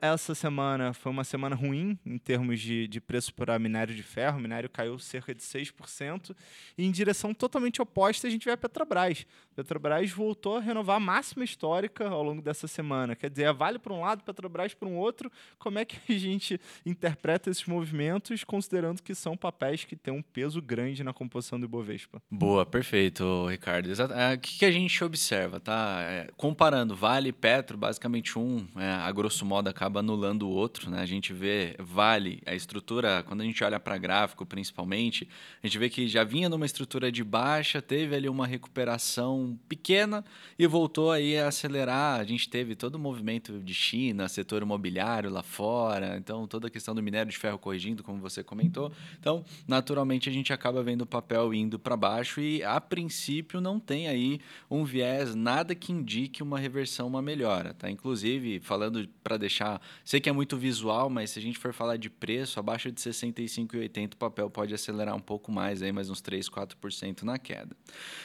essa 0.00 0.34
semana 0.34 0.92
foi 0.92 1.10
uma 1.10 1.24
semana 1.24 1.54
ruim 1.54 1.98
em 2.04 2.18
termos 2.18 2.60
de, 2.60 2.86
de 2.86 3.00
preço 3.00 3.32
para 3.34 3.58
minério 3.58 3.94
de 3.94 4.02
ferro. 4.02 4.38
O 4.38 4.40
minério 4.40 4.68
caiu 4.68 4.98
cerca 4.98 5.34
de 5.34 5.42
6%. 5.42 6.34
E 6.76 6.84
em 6.84 6.90
direção 6.90 7.34
totalmente 7.34 7.80
oposta, 7.82 8.26
a 8.26 8.30
gente 8.30 8.44
vê 8.44 8.52
a 8.52 8.56
Petrobras. 8.56 9.26
A 9.52 9.54
Petrobras 9.56 10.10
voltou 10.10 10.56
a 10.56 10.60
renovar 10.60 10.96
a 10.96 11.00
máxima 11.00 11.44
histórica 11.44 12.08
ao 12.08 12.22
longo 12.22 12.42
dessa 12.42 12.66
semana. 12.66 13.16
Quer 13.16 13.30
dizer, 13.30 13.46
a 13.46 13.52
Vale 13.52 13.78
para 13.78 13.92
um 13.92 14.00
lado, 14.00 14.22
Petrobras 14.22 14.74
para 14.74 14.88
um 14.88 14.96
outro. 14.96 15.30
Como 15.58 15.78
é 15.78 15.84
que 15.84 15.98
a 16.12 16.18
gente 16.18 16.60
interpreta 16.84 17.50
esses 17.50 17.64
movimentos, 17.66 18.44
considerando 18.44 19.02
que 19.02 19.14
são 19.14 19.36
papéis 19.36 19.84
que 19.84 19.96
têm 19.96 20.14
um 20.14 20.22
peso 20.22 20.60
grande 20.62 21.02
na 21.02 21.12
composição 21.12 21.58
do 21.58 21.66
Ibovespa? 21.66 22.22
Boa, 22.30 22.64
perfeito, 22.64 23.46
Ricardo. 23.46 23.88
É, 23.90 24.34
o 24.34 24.38
que 24.38 24.64
a 24.64 24.70
gente 24.70 25.02
observa, 25.02 25.60
tá? 25.60 26.00
É, 26.02 26.28
comparando 26.36 26.94
Vale 26.94 27.30
e 27.30 27.32
Petro, 27.32 27.76
basicamente 27.76 28.38
um, 28.38 28.66
é, 28.76 28.90
a 28.90 29.10
grosso 29.38 29.46
modo 29.46 29.68
acaba 29.68 30.00
anulando 30.00 30.48
o 30.48 30.50
outro. 30.50 30.90
Né? 30.90 31.00
A 31.00 31.06
gente 31.06 31.32
vê 31.32 31.76
Vale, 31.78 32.40
a 32.46 32.54
estrutura, 32.54 33.22
quando 33.22 33.42
a 33.42 33.44
gente 33.44 33.62
olha 33.62 33.78
para 33.78 33.96
gráfico 33.98 34.44
principalmente, 34.44 35.28
a 35.62 35.66
gente 35.66 35.78
vê 35.78 35.88
que 35.88 36.08
já 36.08 36.24
vinha 36.24 36.48
numa 36.48 36.66
estrutura 36.66 37.12
de 37.12 37.22
baixa, 37.22 37.80
teve 37.80 38.14
ali 38.16 38.28
uma 38.28 38.46
recuperação 38.46 39.58
pequena 39.68 40.24
e 40.58 40.66
voltou 40.66 41.12
aí 41.12 41.38
a 41.38 41.48
acelerar. 41.48 42.20
A 42.20 42.24
gente 42.24 42.48
teve 42.48 42.74
todo 42.74 42.96
o 42.96 42.98
movimento 42.98 43.60
de 43.60 43.74
China, 43.74 44.28
setor 44.28 44.62
imobiliário 44.62 45.30
lá 45.30 45.42
fora, 45.42 46.16
então 46.16 46.46
toda 46.46 46.68
a 46.68 46.70
questão 46.70 46.94
do 46.94 47.02
minério 47.02 47.30
de 47.30 47.38
ferro 47.38 47.58
corrigindo, 47.58 48.02
como 48.02 48.20
você 48.20 48.42
comentou. 48.42 48.90
Então, 49.18 49.44
naturalmente, 49.66 50.28
a 50.28 50.32
gente 50.32 50.52
acaba 50.52 50.82
vendo 50.82 51.02
o 51.02 51.06
papel 51.06 51.52
indo 51.54 51.78
para 51.78 51.96
baixo 51.96 52.40
e, 52.40 52.62
a 52.62 52.80
princípio, 52.80 53.60
não 53.60 53.78
tem 53.78 54.08
aí 54.08 54.40
um 54.70 54.84
viés, 54.84 55.34
nada 55.34 55.74
que 55.74 55.92
indique 55.92 56.42
uma 56.42 56.58
reversão, 56.58 57.06
uma 57.06 57.22
melhora. 57.22 57.74
Tá? 57.74 57.90
Inclusive, 57.90 58.60
falando 58.60 59.06
para 59.28 59.36
deixar. 59.36 59.78
Sei 60.06 60.20
que 60.20 60.30
é 60.30 60.32
muito 60.32 60.56
visual, 60.56 61.10
mas 61.10 61.32
se 61.32 61.38
a 61.38 61.42
gente 61.42 61.58
for 61.58 61.74
falar 61.74 61.98
de 61.98 62.08
preço, 62.08 62.58
abaixo 62.58 62.90
de 62.90 62.98
65,80 62.98 64.14
o 64.14 64.16
papel 64.16 64.48
pode 64.48 64.72
acelerar 64.72 65.14
um 65.14 65.20
pouco 65.20 65.52
mais, 65.52 65.82
aí, 65.82 65.92
mais 65.92 66.08
uns 66.08 66.22
3, 66.22 66.48
4% 66.48 67.24
na 67.24 67.38
queda. 67.38 67.76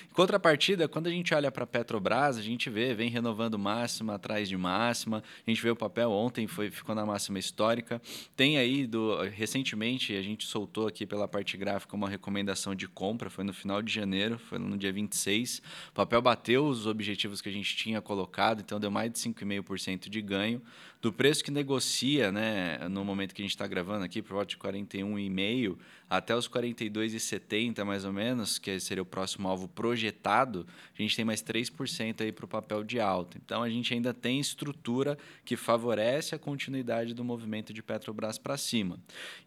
Em 0.10 0.14
contrapartida, 0.14 0.88
quando 0.88 1.08
a 1.08 1.10
gente 1.10 1.34
olha 1.34 1.52
para 1.52 1.66
a 1.66 1.68
Petrobras, 1.68 2.38
a 2.38 2.42
gente 2.42 2.70
vê, 2.70 2.94
vem 2.94 3.10
renovando 3.10 3.60
máxima 3.60 4.16
atrás 4.16 4.48
de 4.48 4.56
máxima. 4.56 5.22
A 5.46 5.50
gente 5.50 5.62
vê 5.62 5.70
o 5.70 5.76
papel 5.76 6.10
ontem 6.10 6.48
foi, 6.48 6.72
ficou 6.72 6.96
na 6.96 7.06
máxima 7.06 7.38
histórica. 7.38 8.02
Tem 8.34 8.58
aí, 8.58 8.88
do, 8.88 9.24
recentemente, 9.24 10.16
a 10.16 10.22
gente 10.22 10.48
soltou 10.48 10.88
aqui 10.88 11.06
pela 11.06 11.28
parte 11.28 11.58
gráfica 11.58 11.98
uma 11.98 12.08
recomendação 12.08 12.74
de 12.74 12.88
compra, 12.88 13.30
foi 13.30 13.44
no 13.44 13.54
final 13.54 13.82
de 13.82 13.92
janeiro, 13.92 14.40
foi 14.40 14.58
no 14.58 14.78
dia 14.78 14.94
26. 14.94 15.62
O 15.90 15.94
papel 15.96 16.22
bateu 16.22 16.66
os 16.66 16.88
objetivos 16.88 17.42
que 17.42 17.50
a 17.50 17.52
gente 17.52 17.76
tinha 17.76 18.02
colocado, 18.02 18.62
então 18.62 18.80
deu 18.80 18.90
mais 18.90 19.12
de 19.12 19.20
5,5% 19.20 20.08
de 20.08 20.22
ganho 20.22 20.62
do 21.04 21.12
preço 21.12 21.44
que 21.44 21.52
negocia, 21.52 22.32
né, 22.32 22.78
no 22.90 23.04
momento 23.04 23.36
que 23.36 23.42
a 23.42 23.44
gente 23.44 23.52
está 23.52 23.68
gravando 23.68 24.06
aqui, 24.06 24.22
por 24.22 24.36
volta 24.36 24.48
de 24.48 24.58
41,5 24.58 25.78
até 26.18 26.36
os 26.36 26.48
42,70 26.48 27.84
mais 27.84 28.06
ou 28.06 28.14
menos, 28.14 28.60
que 28.60 28.80
seria 28.80 29.02
o 29.02 29.06
próximo 29.06 29.48
alvo 29.48 29.68
projetado, 29.68 30.64
a 30.98 31.02
gente 31.02 31.16
tem 31.16 31.26
mais 31.26 31.42
3% 31.42 32.22
aí 32.22 32.32
para 32.32 32.46
o 32.46 32.48
papel 32.48 32.84
de 32.84 33.00
alta. 33.00 33.40
Então 33.44 33.64
a 33.64 33.70
gente 33.70 33.92
ainda 33.96 34.14
tem 34.14 34.40
estrutura 34.40 35.18
que 35.44 35.56
favorece 35.58 36.36
a 36.36 36.38
continuidade 36.40 37.16
do 37.16 37.24
movimento 37.24 37.74
de 37.74 37.82
Petrobras 37.82 38.38
para 38.38 38.58
cima. 38.58 39.00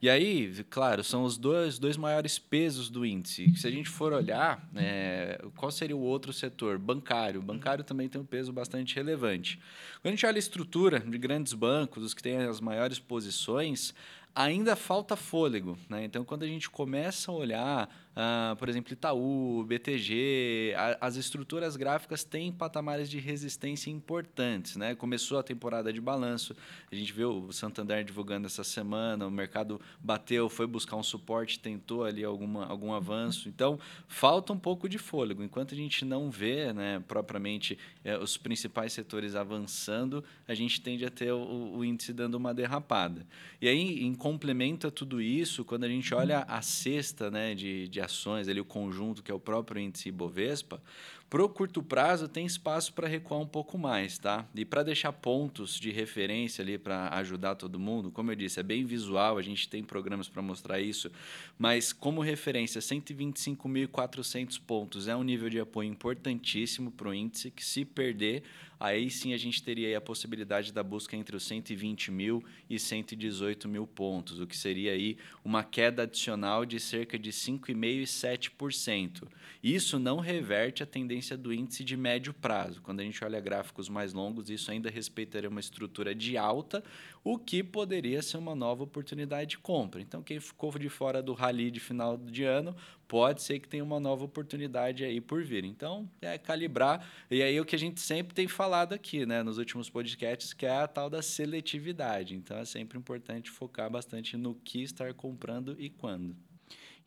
E 0.03 0.11
aí, 0.11 0.53
claro, 0.69 1.05
são 1.05 1.23
os 1.23 1.39
dois, 1.39 1.79
dois 1.79 1.97
maiores 1.97 2.37
pesos 2.37 2.91
do 2.91 3.07
índice. 3.07 3.57
Se 3.57 3.69
a 3.69 3.71
gente 3.71 3.89
for 3.89 4.13
olhar, 4.13 4.69
é, 4.75 5.41
qual 5.55 5.71
seria 5.71 5.97
o 5.97 6.01
outro 6.01 6.33
setor? 6.33 6.79
Bancário. 6.79 7.39
O 7.39 7.45
bancário 7.45 7.85
também 7.85 8.09
tem 8.09 8.21
um 8.21 8.27
peso 8.27 8.53
bastante 8.53 8.97
relevante. 8.97 9.61
Quando 10.03 10.07
a 10.07 10.17
gente 10.17 10.27
olha 10.27 10.37
a 10.37 10.39
estrutura 10.41 10.99
de 10.99 11.17
grandes 11.17 11.53
bancos, 11.53 12.03
os 12.03 12.13
que 12.13 12.25
têm 12.25 12.39
as 12.39 12.61
maiores 12.61 12.99
posições, 12.99 13.95
ainda 14.37 14.77
falta 14.77 15.17
fôlego. 15.17 15.79
Né? 15.89 16.05
Então, 16.05 16.25
quando 16.25 16.43
a 16.43 16.47
gente 16.47 16.69
começa 16.69 17.33
a 17.33 17.35
olhar 17.35 17.89
Uh, 18.17 18.57
por 18.57 18.67
exemplo, 18.67 18.95
Itaú, 18.95 19.63
BTG, 19.65 20.73
a, 20.75 21.07
as 21.07 21.17
estruturas 21.17 21.77
gráficas 21.77 22.25
têm 22.25 22.51
patamares 22.51 23.11
de 23.11 23.19
resistência 23.19 23.91
importantes. 23.91 24.77
Né? 24.77 24.95
Começou 24.95 25.39
a 25.39 25.43
temporada 25.43 25.93
de 25.93 26.01
balanço, 26.01 26.57
a 26.91 26.95
gente 26.95 27.13
viu 27.13 27.45
o 27.45 27.53
Santander 27.53 28.03
divulgando 28.03 28.47
essa 28.47 28.65
semana, 28.65 29.27
o 29.27 29.31
mercado 29.31 29.79
bateu, 30.01 30.49
foi 30.49 30.67
buscar 30.67 30.97
um 30.97 31.03
suporte, 31.03 31.59
tentou 31.59 32.05
ali 32.05 32.25
alguma, 32.25 32.65
algum 32.65 32.95
avanço. 32.95 33.51
Então, 33.51 33.79
falta 34.09 34.51
um 34.51 34.59
pouco 34.59 34.89
de 34.89 34.97
fôlego. 34.97 35.43
Enquanto 35.43 35.75
a 35.75 35.77
gente 35.77 36.03
não 36.03 36.31
vê 36.31 36.73
né, 36.73 37.05
propriamente 37.07 37.79
é, 38.03 38.17
os 38.17 38.39
principais 38.39 38.95
setores 38.95 39.35
avançando, 39.35 40.25
a 40.49 40.55
gente 40.55 40.81
tende 40.81 41.05
a 41.05 41.11
ter 41.11 41.33
o, 41.33 41.77
o 41.77 41.85
índice 41.85 42.15
dando 42.15 42.37
uma 42.37 42.55
derrapada. 42.55 43.27
E 43.61 43.69
aí, 43.69 44.03
em 44.03 44.15
complemento 44.15 44.87
a 44.87 44.91
tudo 44.91 45.21
isso, 45.21 45.67
quando 45.67 45.85
a 45.85 45.89
gente 45.89 46.15
olha 46.15 46.47
a 46.49 46.63
cesta 46.63 47.31
né, 47.31 47.55
de, 47.55 47.89
de 47.89 48.06
ações, 48.07 48.49
ali, 48.49 48.61
o 48.61 48.65
conjunto 48.65 49.23
que 49.23 49.31
é 49.31 49.35
o 49.35 49.39
próprio 49.39 49.81
índice 49.81 50.09
Ibovespa, 50.09 50.81
para 51.29 51.45
o 51.45 51.49
curto 51.49 51.83
prazo 51.83 52.29
tem 52.29 52.47
espaço 52.47 52.93
para 52.93 53.09
recuar 53.09 53.41
um 53.41 53.47
pouco 53.47 53.77
mais, 53.77 54.17
tá? 54.17 54.47
E 54.55 54.65
para 54.65 54.85
deixar 54.85 55.13
pontos 55.13 55.79
de 55.79 55.91
referência 55.91 56.63
ali 56.63 56.79
para 56.79 57.09
ajudar 57.17 57.57
todo 57.57 57.81
mundo, 57.81 58.13
como 58.13 58.31
eu 58.31 58.37
disse, 58.37 58.61
é 58.61 58.63
bem 58.63 58.85
visual, 58.85 59.37
a 59.37 59.43
gente 59.43 59.69
tem 59.69 59.83
programas 59.83 60.29
para 60.29 60.41
mostrar 60.41 60.81
isso, 60.81 61.11
mas 61.59 61.93
como 61.93 62.21
referência, 62.21 62.81
125.400 62.81 64.61
pontos 64.65 65.09
é 65.09 65.17
um 65.17 65.25
nível 65.25 65.51
de 65.51 65.59
apoio 65.59 65.91
importantíssimo 65.91 66.93
para 66.93 67.09
o 67.09 67.15
índice 67.15 67.51
que 67.51 67.65
se 67.65 67.85
perder 67.85 68.45
aí 68.79 69.11
sim 69.11 69.33
a 69.33 69.37
gente 69.37 69.63
teria 69.63 69.97
a 69.97 70.01
possibilidade 70.01 70.73
da 70.73 70.83
busca 70.83 71.17
entre 71.17 71.37
os 71.37 71.45
120 71.45 72.11
mil 72.11 72.45
e 72.69 72.79
118 72.79 73.69
mil 73.69 73.87
pontos, 73.87 74.41
o 74.41 74.47
que 74.47 74.57
seria 74.57 74.93
aí 74.93 75.17
uma 75.45 75.65
queda 75.65 76.03
adicional 76.03 76.65
de 76.65 76.79
cerca 76.79 77.19
de 77.19 77.31
5,5% 77.31 77.85
e 77.85 78.05
7%. 78.05 79.29
Isso 79.63 79.99
não 79.99 80.21
reverte 80.21 80.83
a 80.83 80.87
tendência 80.87 81.37
do 81.37 81.53
índice 81.53 81.83
de 81.83 81.97
médio 81.97 82.33
prazo. 82.33 82.81
Quando 82.83 83.01
a 83.01 83.05
gente 83.05 83.25
olha 83.25 83.41
gráficos 83.41 83.89
mais 83.89 84.13
longos, 84.13 84.51
isso 84.51 84.71
ainda 84.71 84.91
respeitaria 84.91 85.49
uma 85.49 85.61
estrutura 85.61 86.15
de 86.15 86.37
alta, 86.37 86.85
o 87.29 87.37
que 87.37 87.61
poderia 87.61 88.23
ser 88.23 88.37
uma 88.37 88.55
nova 88.55 88.85
oportunidade 88.85 89.51
de 89.51 89.59
compra. 89.59 90.01
Então, 90.01 90.23
quem 90.23 90.39
ficou 90.39 90.71
de 90.79 90.89
fora 90.89 91.21
do 91.21 91.33
rally 91.33 91.73
de 91.73 91.81
final 91.81 92.17
de 92.17 92.45
ano, 92.45 92.73
pode 93.09 93.43
ser 93.43 93.59
que 93.59 93.67
tenha 93.67 93.83
uma 93.83 93.99
nova 93.99 94.25
oportunidade 94.25 95.03
aí 95.03 95.21
por 95.21 95.43
vir. 95.43 95.65
Então, 95.65 96.09
é 96.23 96.39
calibrar. 96.39 97.05
E 97.29 97.43
aí, 97.43 97.61
o 97.61 97.65
que 97.65 97.75
a 97.75 97.79
gente 97.79 98.01
sempre 98.01 98.33
tem 98.33 98.47
falado 98.47 98.93
aqui, 98.93 99.27
né, 99.27 99.43
nos 99.43 99.59
últimos 99.59 99.91
podcasts, 99.91 100.53
que 100.53 100.67
é 100.67 100.71
a 100.71 100.87
tal 100.87 101.11
da 101.11 101.21
seletividade. 101.21 102.37
Então, 102.37 102.59
é 102.59 102.65
sempre 102.65 102.97
importante 102.97 103.51
focar 103.51 103.91
bastante 103.91 104.37
no 104.37 104.55
que 104.55 104.85
estar 104.85 105.13
comprando 105.13 105.75
e 105.81 105.91
quando. 105.91 106.37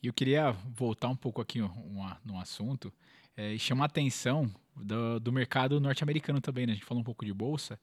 E 0.04 0.08
eu 0.08 0.12
queria 0.12 0.52
voltar 0.52 1.08
um 1.08 1.16
pouco 1.16 1.40
aqui 1.40 1.60
no 2.26 2.38
assunto 2.38 2.92
é, 3.38 3.54
e 3.54 3.58
chamar 3.58 3.86
a 3.86 3.88
atenção 3.88 4.54
do, 4.76 5.18
do 5.18 5.32
mercado 5.32 5.80
norte-americano 5.80 6.42
também. 6.42 6.68
Né? 6.68 6.74
A 6.74 6.76
gente 6.76 6.86
falou 6.86 7.00
um 7.00 7.06
pouco 7.06 7.24
de 7.24 7.34
bolsa. 7.34 7.80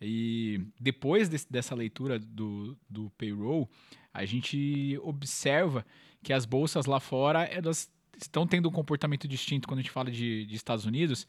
E 0.00 0.60
depois 0.78 1.28
dessa 1.28 1.74
leitura 1.74 2.18
do, 2.18 2.76
do 2.88 3.10
payroll, 3.10 3.68
a 4.12 4.24
gente 4.24 4.98
observa 5.02 5.84
que 6.22 6.32
as 6.32 6.44
bolsas 6.44 6.86
lá 6.86 7.00
fora 7.00 7.44
elas 7.44 7.90
estão 8.16 8.46
tendo 8.46 8.68
um 8.68 8.72
comportamento 8.72 9.26
distinto 9.26 9.66
quando 9.68 9.80
a 9.80 9.82
gente 9.82 9.90
fala 9.90 10.10
de, 10.10 10.44
de 10.46 10.54
Estados 10.54 10.84
Unidos 10.84 11.26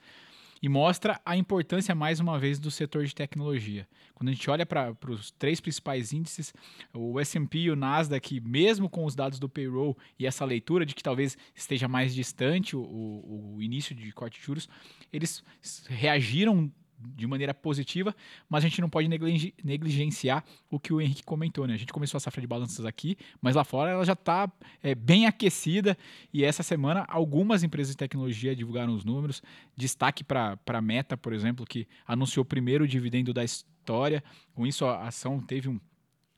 e 0.62 0.68
mostra 0.68 1.20
a 1.26 1.38
importância, 1.38 1.96
mais 1.96 2.20
uma 2.20 2.38
vez, 2.38 2.60
do 2.60 2.70
setor 2.70 3.06
de 3.06 3.16
tecnologia. 3.16 3.88
Quando 4.14 4.30
a 4.30 4.34
gente 4.34 4.50
olha 4.50 4.66
para 4.66 4.94
os 5.08 5.32
três 5.32 5.62
principais 5.62 6.12
índices, 6.12 6.54
o 6.94 7.20
S&P 7.20 7.60
e 7.60 7.72
o 7.72 7.76
Nasdaq, 7.76 8.42
mesmo 8.42 8.90
com 8.90 9.06
os 9.06 9.16
dados 9.16 9.40
do 9.40 9.48
payroll 9.48 9.98
e 10.18 10.26
essa 10.26 10.44
leitura 10.44 10.86
de 10.86 10.94
que 10.94 11.04
talvez 11.04 11.38
esteja 11.56 11.88
mais 11.88 12.14
distante 12.14 12.76
o, 12.76 12.82
o, 12.82 13.56
o 13.56 13.62
início 13.62 13.96
de 13.96 14.12
corte 14.12 14.40
de 14.40 14.46
juros, 14.46 14.68
eles 15.14 15.44
reagiram 15.88 16.70
de 17.00 17.26
maneira 17.26 17.54
positiva, 17.54 18.16
mas 18.50 18.64
a 18.64 18.68
gente 18.68 18.82
não 18.82 18.90
pode 18.90 19.08
negligenciar 19.08 20.44
o 20.70 20.80
que 20.80 20.94
o 20.94 21.00
Henrique 21.00 21.24
comentou. 21.24 21.66
Né? 21.66 21.74
A 21.74 21.78
gente 21.78 21.94
começou 21.94 22.18
a 22.18 22.22
safra 22.22 22.42
de 22.42 22.48
balanças 22.48 22.86
aqui, 22.86 23.18
mas 23.42 23.56
lá 23.56 23.64
fora 23.64 23.92
ela 23.92 24.06
já 24.06 24.14
está 24.14 24.52
é, 24.84 24.94
bem 24.94 25.26
aquecida 25.26 25.98
e 26.34 26.44
essa 26.44 26.64
semana 26.64 27.06
algumas 27.08 27.64
empresas 27.64 27.94
de 27.94 27.98
tecnologia 27.98 28.56
divulgaram 28.56 28.94
os 28.94 29.06
números. 29.06 29.42
Destaque 29.76 30.24
para 30.24 30.58
a 30.68 30.82
Meta, 30.82 31.16
por 31.16 31.34
exemplo, 31.34 31.66
que 31.66 31.88
anunciou 32.08 32.44
o 32.44 32.46
primeiro 32.46 32.88
dividendo 32.88 33.34
da 33.34 33.44
história. 33.44 34.24
Com 34.54 34.68
isso, 34.68 34.86
a 34.86 35.08
ação 35.08 35.40
teve 35.40 35.70
um 35.70 35.80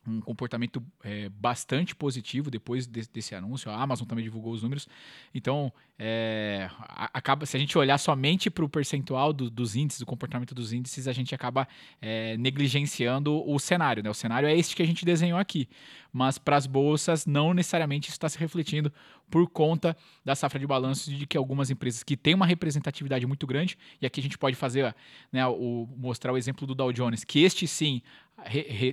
um 0.08 0.20
comportamento 0.20 0.84
é, 1.04 1.30
bastante 1.30 1.96
positivo 1.96 2.50
depois 2.50 2.88
de, 2.88 3.08
desse 3.08 3.36
anúncio. 3.36 3.70
A 3.70 3.82
Amazon 3.82 4.08
também 4.08 4.24
divulgou 4.24 4.52
os 4.52 4.64
números. 4.64 4.88
Então, 5.34 5.72
é, 5.98 6.70
acaba 7.14 7.46
se 7.46 7.56
a 7.56 7.60
gente 7.60 7.78
olhar 7.78 7.98
somente 8.00 8.50
para 8.50 8.66
o 8.66 8.70
percentual 8.70 9.32
do, 9.32 9.50
dos 9.50 9.76
índices, 9.76 10.00
do 10.00 10.06
comportamento 10.06 10.56
dos 10.56 10.74
índices, 10.74 11.08
a 11.08 11.14
gente 11.14 11.36
acaba 11.36 11.68
é, 12.02 12.36
negligenciando 12.38 13.48
o 13.48 13.60
cenário. 13.60 14.02
Né? 14.02 14.10
O 14.10 14.14
cenário 14.14 14.50
é 14.50 14.56
este 14.56 14.76
que 14.76 14.82
a 14.82 14.88
gente 14.88 15.06
desenhou 15.06 15.40
aqui. 15.40 15.70
Mas 16.12 16.38
para 16.38 16.58
as 16.58 16.66
bolsas, 16.66 17.26
não 17.26 17.54
necessariamente 17.54 18.10
isso 18.10 18.16
está 18.16 18.28
se 18.28 18.38
refletindo 18.38 18.92
por 19.30 19.48
conta 19.50 19.96
da 20.26 20.36
safra 20.36 20.60
de 20.60 20.68
balanços 20.68 21.06
de 21.16 21.26
que 21.26 21.38
algumas 21.38 21.70
empresas 21.70 22.04
que 22.04 22.18
têm 22.18 22.34
uma 22.34 22.46
representatividade 22.46 23.26
muito 23.26 23.48
grande, 23.48 23.78
e 24.02 24.06
aqui 24.06 24.20
a 24.20 24.24
gente 24.24 24.38
pode 24.38 24.58
fazer, 24.58 24.94
né, 25.32 25.48
o, 25.48 25.88
mostrar 25.96 26.34
o 26.34 26.38
exemplo 26.38 26.68
do 26.68 26.76
Dow 26.76 26.92
Jones, 26.92 27.24
que 27.24 27.42
este 27.44 27.66
sim 27.66 28.02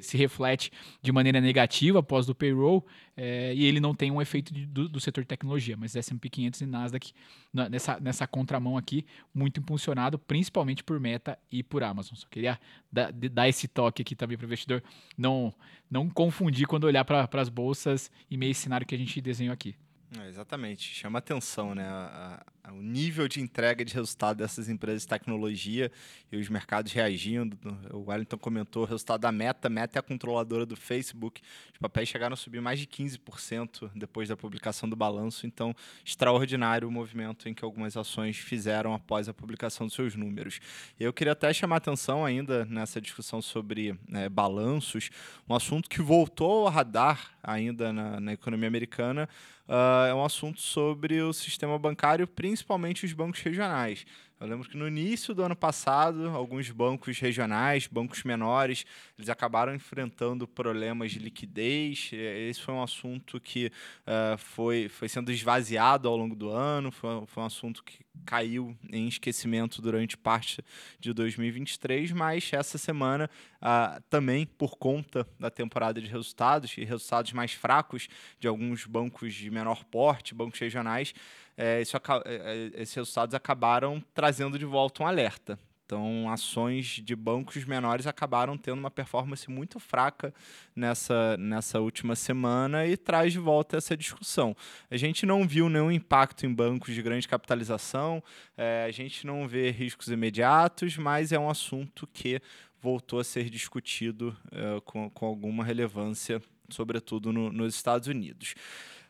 se 0.03 0.17
reflete 0.17 0.71
de 1.01 1.13
maneira 1.13 1.41
negativa 1.41 2.01
após 2.01 2.27
do 2.27 2.35
payroll 2.35 2.87
é, 3.17 3.53
e 3.55 3.65
ele 3.65 3.81
não 3.81 3.95
tem 3.95 4.11
um 4.11 4.23
efeito 4.23 4.53
de, 4.53 4.65
do, 4.67 4.89
do, 4.89 5.01
setor 5.01 5.23
de 5.23 5.29
tecnologia, 5.29 5.77
mas 5.77 5.97
S&P 5.97 6.29
500 6.29 6.61
e 6.61 6.67
Nasdaq 6.67 7.13
na, 7.53 7.69
nessa, 7.69 7.99
nessa 7.99 8.27
contramão 8.27 8.77
aqui, 8.77 9.05
muito 9.35 9.59
impulsionado 9.61 10.19
principalmente 10.19 10.85
por 10.85 11.01
Meta 11.01 11.39
e 11.51 11.63
por 11.63 11.83
Amazon. 11.83 12.15
Só 12.17 12.27
queria 12.29 12.61
dar, 12.91 13.13
dar 13.13 13.49
esse 13.49 13.67
toque 13.67 14.03
aqui 14.03 14.15
também 14.15 14.37
para 14.37 14.45
o 14.45 14.47
investidor 14.47 14.83
não, 15.17 15.53
não 15.91 16.09
confundir 16.09 16.67
quando 16.67 16.85
olhar 16.85 17.05
para 17.05 17.29
as 17.33 17.49
bolsas 17.49 18.11
e 18.31 18.37
meio 18.37 18.55
cenário 18.55 18.87
que 18.87 18.95
a 18.95 18.99
gente 18.99 19.21
desenhou 19.21 19.53
aqui. 19.53 19.75
É, 20.17 20.27
exatamente, 20.27 20.95
chama 20.95 21.19
atenção, 21.19 21.75
né? 21.75 21.87
A, 21.87 22.43
a, 22.65 22.73
o 22.73 22.81
nível 22.81 23.29
de 23.29 23.43
entrega 23.43 23.85
de 23.85 23.93
resultado 23.93 24.39
dessas 24.39 24.69
empresas 24.69 25.03
de 25.03 25.09
tecnologia 25.09 25.93
e 26.33 26.37
os 26.39 26.49
mercados 26.49 26.93
reagindo. 26.93 27.59
O 27.93 28.11
Wellington 28.11 28.39
comentou 28.39 28.85
o 28.85 28.87
resultado 28.87 29.21
da 29.21 29.31
Meta. 29.31 29.69
Meta 29.69 29.99
é 29.99 30.01
a 30.01 30.03
controladora 30.03 30.65
do 30.65 30.77
Facebook. 30.77 31.43
Os 31.73 31.79
papéis 31.79 32.09
chegaram 32.09 32.33
a 32.33 32.37
subir 32.37 32.61
mais 32.61 32.81
de 32.81 32.87
15% 32.87 33.91
depois 33.95 34.31
da 34.31 34.37
publicação 34.37 34.89
do 34.89 34.97
balanço. 34.97 35.47
Então, 35.47 35.75
extraordinário 36.03 36.89
o 36.89 36.91
movimento 36.91 37.47
em 37.47 37.53
que 37.53 37.65
algumas 37.65 37.95
ações 37.95 38.39
fizeram 38.39 38.95
após 38.95 39.29
a 39.29 39.35
publicação 39.35 39.87
dos 39.87 39.95
seus 39.95 40.15
números. 40.15 40.59
Eu 40.99 41.13
queria 41.13 41.35
até 41.35 41.53
chamar 41.53 41.77
atenção 41.77 42.25
ainda 42.25 42.65
nessa 42.65 42.99
discussão 42.99 43.43
sobre 43.43 43.95
né, 44.09 44.29
balanços, 44.29 45.11
um 45.47 45.55
assunto 45.55 45.89
que 45.89 46.01
voltou 46.01 46.67
ao 46.67 46.73
radar 46.73 47.33
ainda 47.43 47.93
na, 47.93 48.21
na 48.21 48.33
economia 48.33 48.69
americana 48.69 49.29
uh, 49.69 50.07
é 50.09 50.15
um 50.15 50.25
assunto 50.25 50.61
sobre 50.61 51.21
o 51.21 51.33
sistema 51.33 51.79
bancário, 51.79 52.27
principalmente 52.27 53.05
os 53.05 53.13
bancos 53.13 53.41
regionais. 53.41 54.07
Eu 54.41 54.47
lembro 54.47 54.69
que 54.69 54.77
no 54.77 54.87
início 54.87 55.35
do 55.35 55.43
ano 55.43 55.57
passado, 55.57 56.29
alguns 56.29 56.71
bancos 56.71 57.19
regionais, 57.19 57.89
bancos 57.89 58.23
menores, 58.23 58.87
eles 59.19 59.29
acabaram 59.29 59.75
enfrentando 59.75 60.47
problemas 60.47 61.11
de 61.11 61.19
liquidez. 61.19 62.11
Esse 62.13 62.61
foi 62.61 62.73
um 62.73 62.81
assunto 62.81 63.41
que 63.41 63.67
uh, 63.67 64.39
foi, 64.39 64.89
foi 64.89 65.09
sendo 65.09 65.33
esvaziado 65.33 66.09
ao 66.09 66.17
longo 66.17 66.37
do 66.37 66.51
ano, 66.51 66.93
foi, 66.93 67.27
foi 67.27 67.43
um 67.43 67.47
assunto 67.47 67.83
que 67.83 67.99
caiu 68.25 68.77
em 68.93 69.09
esquecimento 69.09 69.83
durante 69.83 70.17
parte 70.17 70.63
de 71.01 71.13
2023, 71.13 72.13
mas 72.13 72.49
essa 72.53 72.79
semana, 72.79 73.29
uh, 73.61 74.01
também 74.09 74.47
por 74.47 74.77
conta 74.77 75.27
da 75.39 75.51
temporada 75.51 76.01
de 76.01 76.07
resultados 76.07 76.77
e 76.79 76.85
resultados 76.85 77.33
mais 77.33 77.53
fracos 77.53 78.09
de 78.39 78.47
alguns 78.47 78.87
bancos 78.87 79.35
de 79.35 79.51
menor 79.51 79.85
porte, 79.85 80.33
bancos 80.33 80.61
regionais, 80.61 81.13
é, 81.61 81.83
isso, 81.83 81.97
é, 81.97 82.01
é, 82.25 82.71
esses 82.81 82.95
resultados 82.95 83.35
acabaram 83.35 84.03
trazendo 84.15 84.57
de 84.57 84.65
volta 84.65 85.03
um 85.03 85.07
alerta. 85.07 85.59
Então, 85.85 86.31
ações 86.31 87.01
de 87.03 87.17
bancos 87.17 87.65
menores 87.65 88.07
acabaram 88.07 88.59
tendo 88.59 88.79
uma 88.79 88.91
performance 88.91 89.51
muito 89.51 89.81
fraca 89.81 90.33
nessa, 90.77 91.37
nessa 91.39 91.81
última 91.81 92.15
semana 92.15 92.87
e 92.87 92.95
traz 92.95 93.33
de 93.33 93.39
volta 93.39 93.79
essa 93.79 93.97
discussão. 93.97 94.55
A 94.91 94.97
gente 94.99 95.25
não 95.27 95.49
viu 95.49 95.69
nenhum 95.69 95.91
impacto 95.91 96.45
em 96.45 96.53
bancos 96.53 96.95
de 96.95 97.03
grande 97.03 97.27
capitalização, 97.27 98.23
é, 98.57 98.85
a 98.87 98.91
gente 98.91 99.27
não 99.27 99.49
vê 99.49 99.71
riscos 99.71 100.09
imediatos, 100.09 100.97
mas 100.97 101.33
é 101.33 101.39
um 101.39 101.49
assunto 101.49 102.07
que 102.07 102.41
voltou 102.81 103.19
a 103.19 103.25
ser 103.25 103.51
discutido 103.51 104.37
é, 104.53 104.81
com, 104.85 105.11
com 105.11 105.27
alguma 105.27 105.65
relevância, 105.65 106.41
sobretudo 106.69 107.33
no, 107.33 107.51
nos 107.51 107.75
Estados 107.75 108.07
Unidos. 108.09 108.55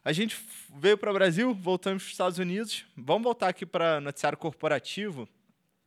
A 0.08 0.12
gente 0.14 0.38
veio 0.74 0.96
para 0.96 1.10
o 1.10 1.12
Brasil, 1.12 1.52
voltamos 1.52 2.02
para 2.02 2.06
os 2.06 2.12
Estados 2.12 2.38
Unidos. 2.38 2.86
Vamos 2.96 3.24
voltar 3.24 3.48
aqui 3.48 3.66
para 3.66 4.00
noticiário 4.00 4.38
corporativo. 4.38 5.28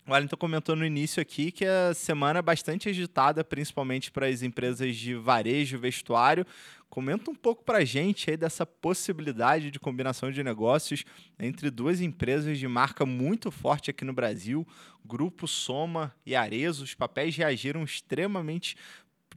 O 0.08 0.14
Wellington 0.14 0.38
comentou 0.38 0.76
no 0.76 0.86
início 0.86 1.20
aqui 1.20 1.52
que 1.52 1.66
a 1.66 1.92
semana 1.96 2.38
é 2.38 2.42
bastante 2.44 2.88
agitada, 2.88 3.44
principalmente 3.44 4.12
para 4.12 4.28
as 4.28 4.44
empresas 4.44 4.96
de 4.96 5.16
varejo, 5.16 5.80
vestuário. 5.80 6.46
Comenta 6.88 7.32
um 7.32 7.36
pouco 7.36 7.64
para 7.64 7.80
a 7.80 7.84
gente 7.84 8.30
aí 8.30 8.38
dessa 8.38 8.64
possibilidade 8.64 9.72
de 9.72 9.80
combinação 9.80 10.32
de 10.32 10.44
negócios 10.44 11.04
entre 11.40 11.72
duas 11.72 12.00
empresas 12.00 12.60
de 12.60 12.68
marca 12.68 13.08
muito 13.08 13.50
forte 13.50 13.90
aqui 13.90 14.06
no 14.06 14.14
Brasil, 14.14 14.68
Grupo 15.04 15.48
Soma 15.48 16.14
e 16.24 16.36
Arezo. 16.36 16.84
Os 16.84 16.94
papéis 16.94 17.36
reagiram 17.36 17.84
extremamente 17.84 18.76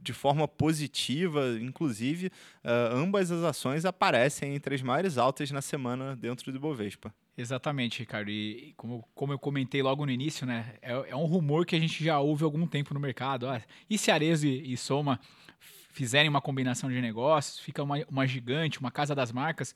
de 0.05 0.13
forma 0.13 0.47
positiva, 0.47 1.57
inclusive, 1.59 2.27
uh, 2.27 2.95
ambas 2.95 3.31
as 3.31 3.43
ações 3.43 3.83
aparecem 3.83 4.53
entre 4.55 4.75
as 4.75 4.81
maiores 4.81 5.17
altas 5.17 5.51
na 5.51 5.61
semana 5.61 6.15
dentro 6.15 6.51
do 6.51 6.59
Bovespa. 6.59 7.13
Exatamente, 7.37 7.99
Ricardo. 7.99 8.29
E 8.29 8.73
como, 8.77 9.03
como 9.13 9.33
eu 9.33 9.39
comentei 9.39 9.81
logo 9.81 10.05
no 10.05 10.11
início, 10.11 10.45
né, 10.47 10.75
é, 10.81 10.91
é 11.09 11.15
um 11.15 11.25
rumor 11.25 11.65
que 11.65 11.75
a 11.75 11.79
gente 11.79 12.03
já 12.03 12.19
ouve 12.19 12.43
há 12.43 12.47
algum 12.47 12.65
tempo 12.65 12.93
no 12.93 12.99
mercado. 12.99 13.49
Ah, 13.49 13.61
e 13.89 13.97
se 13.97 14.11
Arezo 14.11 14.47
e, 14.47 14.71
e 14.71 14.77
Soma 14.77 15.19
fizerem 15.95 16.29
uma 16.29 16.41
combinação 16.41 16.89
de 16.89 17.01
negócios, 17.01 17.57
fica 17.59 17.81
uma, 17.81 17.97
uma 18.09 18.27
gigante, 18.27 18.79
uma 18.79 18.91
casa 18.91 19.15
das 19.15 19.31
marcas. 19.31 19.73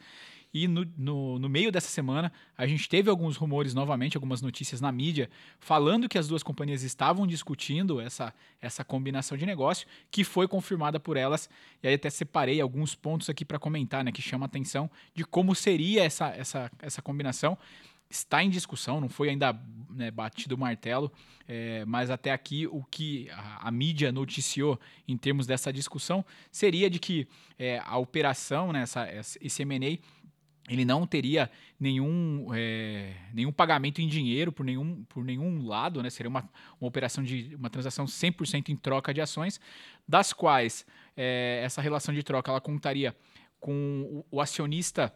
E 0.54 0.68
no, 0.68 0.86
no, 0.98 1.38
no, 1.38 1.48
meio 1.48 1.72
dessa 1.72 1.90
semana, 1.90 2.32
a 2.58 2.66
gente 2.66 2.90
teve 2.90 3.10
alguns 3.10 3.38
rumores 3.38 3.74
novamente, 3.74 4.18
algumas 4.18 4.42
notícias 4.42 4.82
na 4.82 4.92
mídia, 4.92 5.30
falando 5.60 6.10
que 6.10 6.18
as 6.18 6.28
duas 6.28 6.42
companhias 6.42 6.82
estavam 6.82 7.28
discutindo 7.28 8.02
essa, 8.02 8.34
essa 8.60 8.84
combinação 8.84 9.38
de 9.38 9.46
negócio, 9.46 9.88
que 10.10 10.24
foi 10.24 10.48
confirmada 10.48 11.00
por 11.00 11.18
elas. 11.18 11.50
E 11.84 11.88
aí 11.88 11.94
até 11.94 12.10
separei 12.10 12.60
alguns 12.60 12.96
pontos 12.96 13.30
aqui 13.30 13.46
para 13.46 13.60
comentar, 13.60 14.04
né, 14.04 14.12
que 14.12 14.22
chama 14.22 14.46
a 14.46 14.48
atenção 14.48 14.90
de 15.14 15.24
como 15.24 15.54
seria 15.54 16.04
essa, 16.04 16.30
essa, 16.30 16.72
essa 16.82 17.02
combinação 17.02 17.58
está 18.10 18.44
em 18.44 18.50
discussão, 18.50 19.00
não 19.00 19.08
foi 19.08 19.30
ainda 19.30 19.58
né, 19.90 20.10
batido 20.10 20.56
o 20.56 20.58
martelo, 20.58 21.12
é, 21.48 21.86
mas 21.86 22.10
até 22.10 22.32
aqui 22.32 22.66
o 22.66 22.84
que 22.84 23.30
a, 23.30 23.68
a, 23.68 23.72
mídia 23.72 24.12
noticiou 24.12 24.80
em 25.08 25.16
termos 25.16 25.46
dessa 25.46 25.72
discussão 25.72 26.26
seria 26.52 26.90
de 26.90 26.98
que 26.98 27.28
é, 27.58 27.80
a 27.86 27.98
operação, 27.98 28.74
né, 28.74 28.82
essa, 28.82 29.08
esse 29.40 29.62
M&A 29.62 30.00
ele 30.70 30.86
não 30.86 31.06
teria 31.08 31.50
nenhum, 31.80 32.48
é, 32.54 33.14
nenhum 33.34 33.52
pagamento 33.52 34.02
em 34.02 34.08
dinheiro 34.08 34.52
por 34.52 34.64
nenhum, 34.64 35.04
por 35.06 35.24
nenhum 35.24 35.66
lado, 35.66 36.02
né? 36.04 36.10
seria 36.10 36.30
uma, 36.30 36.48
uma 36.80 36.88
operação 36.88 37.24
de 37.24 37.56
uma 37.56 37.70
transação 37.70 38.06
100% 38.06 38.70
em 38.70 38.76
troca 38.76 39.14
de 39.14 39.20
ações, 39.20 39.60
das 40.08 40.32
quais 40.32 40.86
é, 41.18 41.62
essa 41.64 41.82
relação 41.82 42.14
de 42.14 42.22
troca 42.22 42.52
ela 42.52 42.62
contaria 42.62 43.16
com 43.60 44.24
o, 44.32 44.38
o 44.38 44.42
acionista 44.42 45.14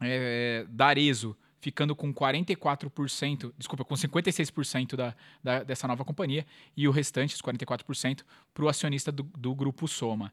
é, 0.00 0.66
da 0.68 0.86
Arezo 0.86 1.36
ficando 1.58 1.96
com 1.96 2.14
44%, 2.14 3.52
desculpa, 3.58 3.84
com 3.84 3.94
56% 3.94 4.94
da, 4.94 5.16
da, 5.42 5.64
dessa 5.64 5.88
nova 5.88 6.04
companhia 6.04 6.46
e 6.76 6.86
o 6.86 6.92
restante, 6.92 7.34
os 7.34 7.42
44%, 7.42 8.22
para 8.54 8.64
o 8.64 8.68
acionista 8.68 9.10
do, 9.10 9.24
do 9.24 9.52
grupo 9.52 9.88
Soma. 9.88 10.32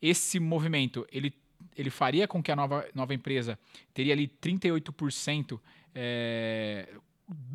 Esse 0.00 0.38
movimento, 0.38 1.04
ele 1.10 1.34
ele 1.76 1.90
faria 1.90 2.26
com 2.26 2.42
que 2.42 2.50
a 2.50 2.56
nova, 2.56 2.86
nova 2.94 3.14
empresa 3.14 3.58
teria 3.94 4.12
ali 4.12 4.28
38% 4.28 5.60
é, 5.94 6.88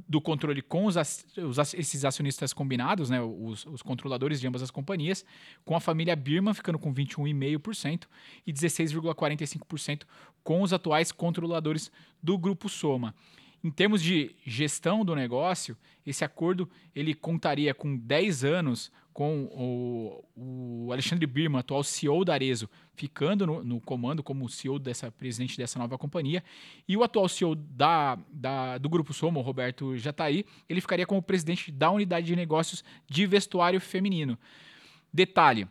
do 0.08 0.22
controle 0.22 0.62
com 0.62 0.86
os, 0.86 0.96
os, 0.96 1.74
esses 1.74 2.06
acionistas 2.06 2.54
combinados, 2.54 3.10
né, 3.10 3.22
os, 3.22 3.66
os, 3.66 3.82
controladores 3.82 4.40
de 4.40 4.48
ambas 4.48 4.62
as 4.62 4.70
companhias, 4.70 5.26
com 5.66 5.76
a 5.76 5.80
família 5.80 6.16
Birman 6.16 6.54
ficando 6.54 6.78
com 6.78 6.94
21,5% 6.94 8.04
e 8.46 8.54
16,45% 8.54 10.04
com 10.44 10.62
os 10.62 10.74
atuais 10.74 11.12
controladores 11.12 11.92
do 12.22 12.38
grupo 12.38 12.70
Soma. 12.70 13.16
Em 13.64 13.72
termos 13.72 14.02
de 14.02 14.36
gestão 14.46 15.06
do 15.06 15.16
negócio, 15.16 15.78
esse 16.06 16.26
acordo 16.26 16.70
ele 16.94 17.14
contaria 17.14 17.74
com 17.74 17.96
10 17.96 18.44
anos 18.44 18.92
com 19.14 19.46
o, 19.46 20.26
o 20.36 20.92
Alexandre 20.92 21.26
Birman, 21.26 21.60
atual 21.60 21.84
CEO 21.84 22.26
da 22.26 22.34
Arezo, 22.34 22.70
ficando 22.96 23.46
no, 23.46 23.64
no, 23.64 23.80
comando 23.80 24.22
como 24.22 24.50
CEO 24.50 24.80
dessa 24.80 25.12
presidente 25.12 25.56
dessa 25.56 25.80
nova 25.80 25.98
companhia, 25.98 26.44
e 26.88 26.98
o 26.98 27.04
atual 27.04 27.30
CEO 27.30 27.56
da, 27.56 28.18
da, 28.30 28.78
do 28.80 28.90
Grupo 28.90 29.14
Somo, 29.14 29.40
Roberto 29.40 29.96
Jataí, 29.98 30.46
ele 30.68 30.82
ficaria 30.82 31.06
como 31.06 31.22
presidente 31.22 31.72
da 31.72 31.90
unidade 31.92 32.26
de 32.26 32.36
negócios 32.36 32.84
de 33.08 33.26
vestuário 33.26 33.80
feminino. 33.80 34.38
Detalhe, 35.14 35.68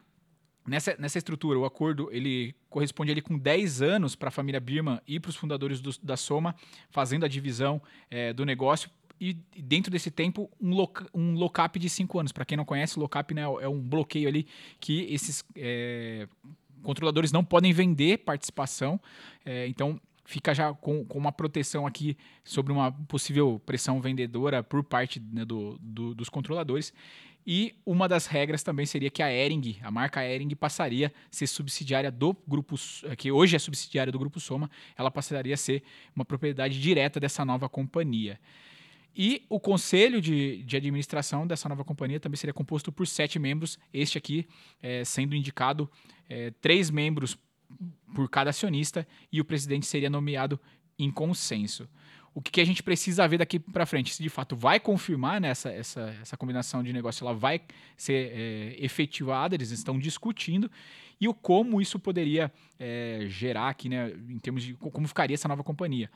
Nessa, 0.66 0.96
nessa 0.98 1.18
estrutura, 1.18 1.58
o 1.58 1.64
acordo 1.64 2.08
ele 2.12 2.54
corresponde 2.70 3.10
ali 3.10 3.20
com 3.20 3.36
10 3.36 3.82
anos 3.82 4.14
para 4.14 4.28
a 4.28 4.30
família 4.30 4.60
Birman 4.60 5.00
e 5.06 5.18
para 5.18 5.28
os 5.28 5.36
fundadores 5.36 5.80
do, 5.80 5.90
da 6.02 6.16
Soma, 6.16 6.54
fazendo 6.90 7.24
a 7.24 7.28
divisão 7.28 7.82
é, 8.10 8.32
do 8.32 8.44
negócio 8.44 8.88
e 9.22 9.34
dentro 9.56 9.88
desse 9.90 10.10
tempo 10.10 10.50
um, 10.60 10.74
loca, 10.74 11.06
um 11.14 11.34
lockup 11.34 11.78
de 11.78 11.88
cinco 11.88 12.18
anos. 12.18 12.32
Para 12.32 12.44
quem 12.44 12.56
não 12.56 12.64
conhece, 12.64 12.98
o 12.98 13.00
lockup 13.00 13.32
né, 13.32 13.42
é 13.42 13.68
um 13.68 13.80
bloqueio 13.80 14.28
ali 14.28 14.48
que 14.80 15.02
esses 15.12 15.44
é, 15.54 16.26
controladores 16.82 17.30
não 17.30 17.44
podem 17.44 17.72
vender 17.72 18.18
participação. 18.18 19.00
É, 19.44 19.68
então 19.68 20.00
fica 20.32 20.54
já 20.54 20.72
com, 20.72 21.04
com, 21.04 21.18
uma 21.18 21.30
proteção 21.30 21.86
aqui 21.86 22.16
sobre 22.42 22.72
uma 22.72 22.90
possível 22.90 23.60
pressão 23.66 24.00
vendedora 24.00 24.62
por 24.62 24.82
parte 24.82 25.20
né, 25.20 25.44
do, 25.44 25.78
do, 25.78 26.14
dos 26.14 26.30
controladores. 26.30 26.90
E 27.46 27.74
uma 27.84 28.08
das 28.08 28.24
regras 28.24 28.62
também 28.62 28.86
seria 28.86 29.10
que 29.10 29.22
a 29.22 29.30
Ering, 29.30 29.76
a 29.82 29.90
marca 29.90 30.24
Ering, 30.24 30.48
passaria 30.54 31.08
a 31.08 31.10
ser 31.30 31.46
subsidiária 31.46 32.10
do 32.10 32.34
grupo, 32.48 32.76
que 33.18 33.30
hoje 33.30 33.56
é 33.56 33.58
subsidiária 33.58 34.10
do 34.10 34.18
grupo 34.18 34.40
Soma, 34.40 34.70
ela 34.96 35.10
passaria 35.10 35.52
a 35.52 35.56
ser 35.56 35.82
uma 36.16 36.24
propriedade 36.24 36.80
direta 36.80 37.20
dessa 37.20 37.44
nova 37.44 37.68
companhia. 37.68 38.40
E 39.14 39.44
o 39.50 39.60
conselho 39.60 40.18
de, 40.22 40.62
de 40.62 40.76
administração 40.78 41.46
dessa 41.46 41.68
nova 41.68 41.84
companhia 41.84 42.18
também 42.18 42.38
seria 42.38 42.54
composto 42.54 42.90
por 42.90 43.06
sete 43.06 43.38
membros, 43.38 43.78
este 43.92 44.16
aqui 44.16 44.46
é, 44.80 45.04
sendo 45.04 45.34
indicado 45.34 45.90
é, 46.26 46.50
três 46.62 46.88
membros 46.90 47.36
por 48.14 48.28
cada 48.28 48.50
acionista 48.50 49.06
e 49.30 49.40
o 49.40 49.44
presidente 49.44 49.86
seria 49.86 50.10
nomeado 50.10 50.58
em 50.98 51.10
consenso. 51.10 51.88
O 52.34 52.40
que, 52.40 52.50
que 52.50 52.60
a 52.60 52.64
gente 52.64 52.82
precisa 52.82 53.28
ver 53.28 53.38
daqui 53.38 53.58
para 53.58 53.84
frente? 53.84 54.14
Se 54.14 54.22
de 54.22 54.30
fato 54.30 54.56
vai 54.56 54.80
confirmar 54.80 55.40
né, 55.40 55.48
essa, 55.48 55.70
essa, 55.70 56.16
essa 56.20 56.36
combinação 56.36 56.82
de 56.82 56.92
negócio, 56.92 57.24
ela 57.24 57.34
vai 57.34 57.60
ser 57.96 58.32
é, 58.32 58.76
efetivada, 58.78 59.54
eles 59.54 59.70
estão 59.70 59.98
discutindo, 59.98 60.70
e 61.20 61.28
o 61.28 61.34
como 61.34 61.80
isso 61.80 61.98
poderia 61.98 62.50
é, 62.78 63.26
gerar 63.28 63.68
aqui, 63.68 63.88
né, 63.88 64.12
em 64.28 64.38
termos 64.38 64.62
de 64.62 64.74
como 64.74 65.06
ficaria 65.06 65.34
essa 65.34 65.46
nova 65.46 65.62
companhia 65.62 66.10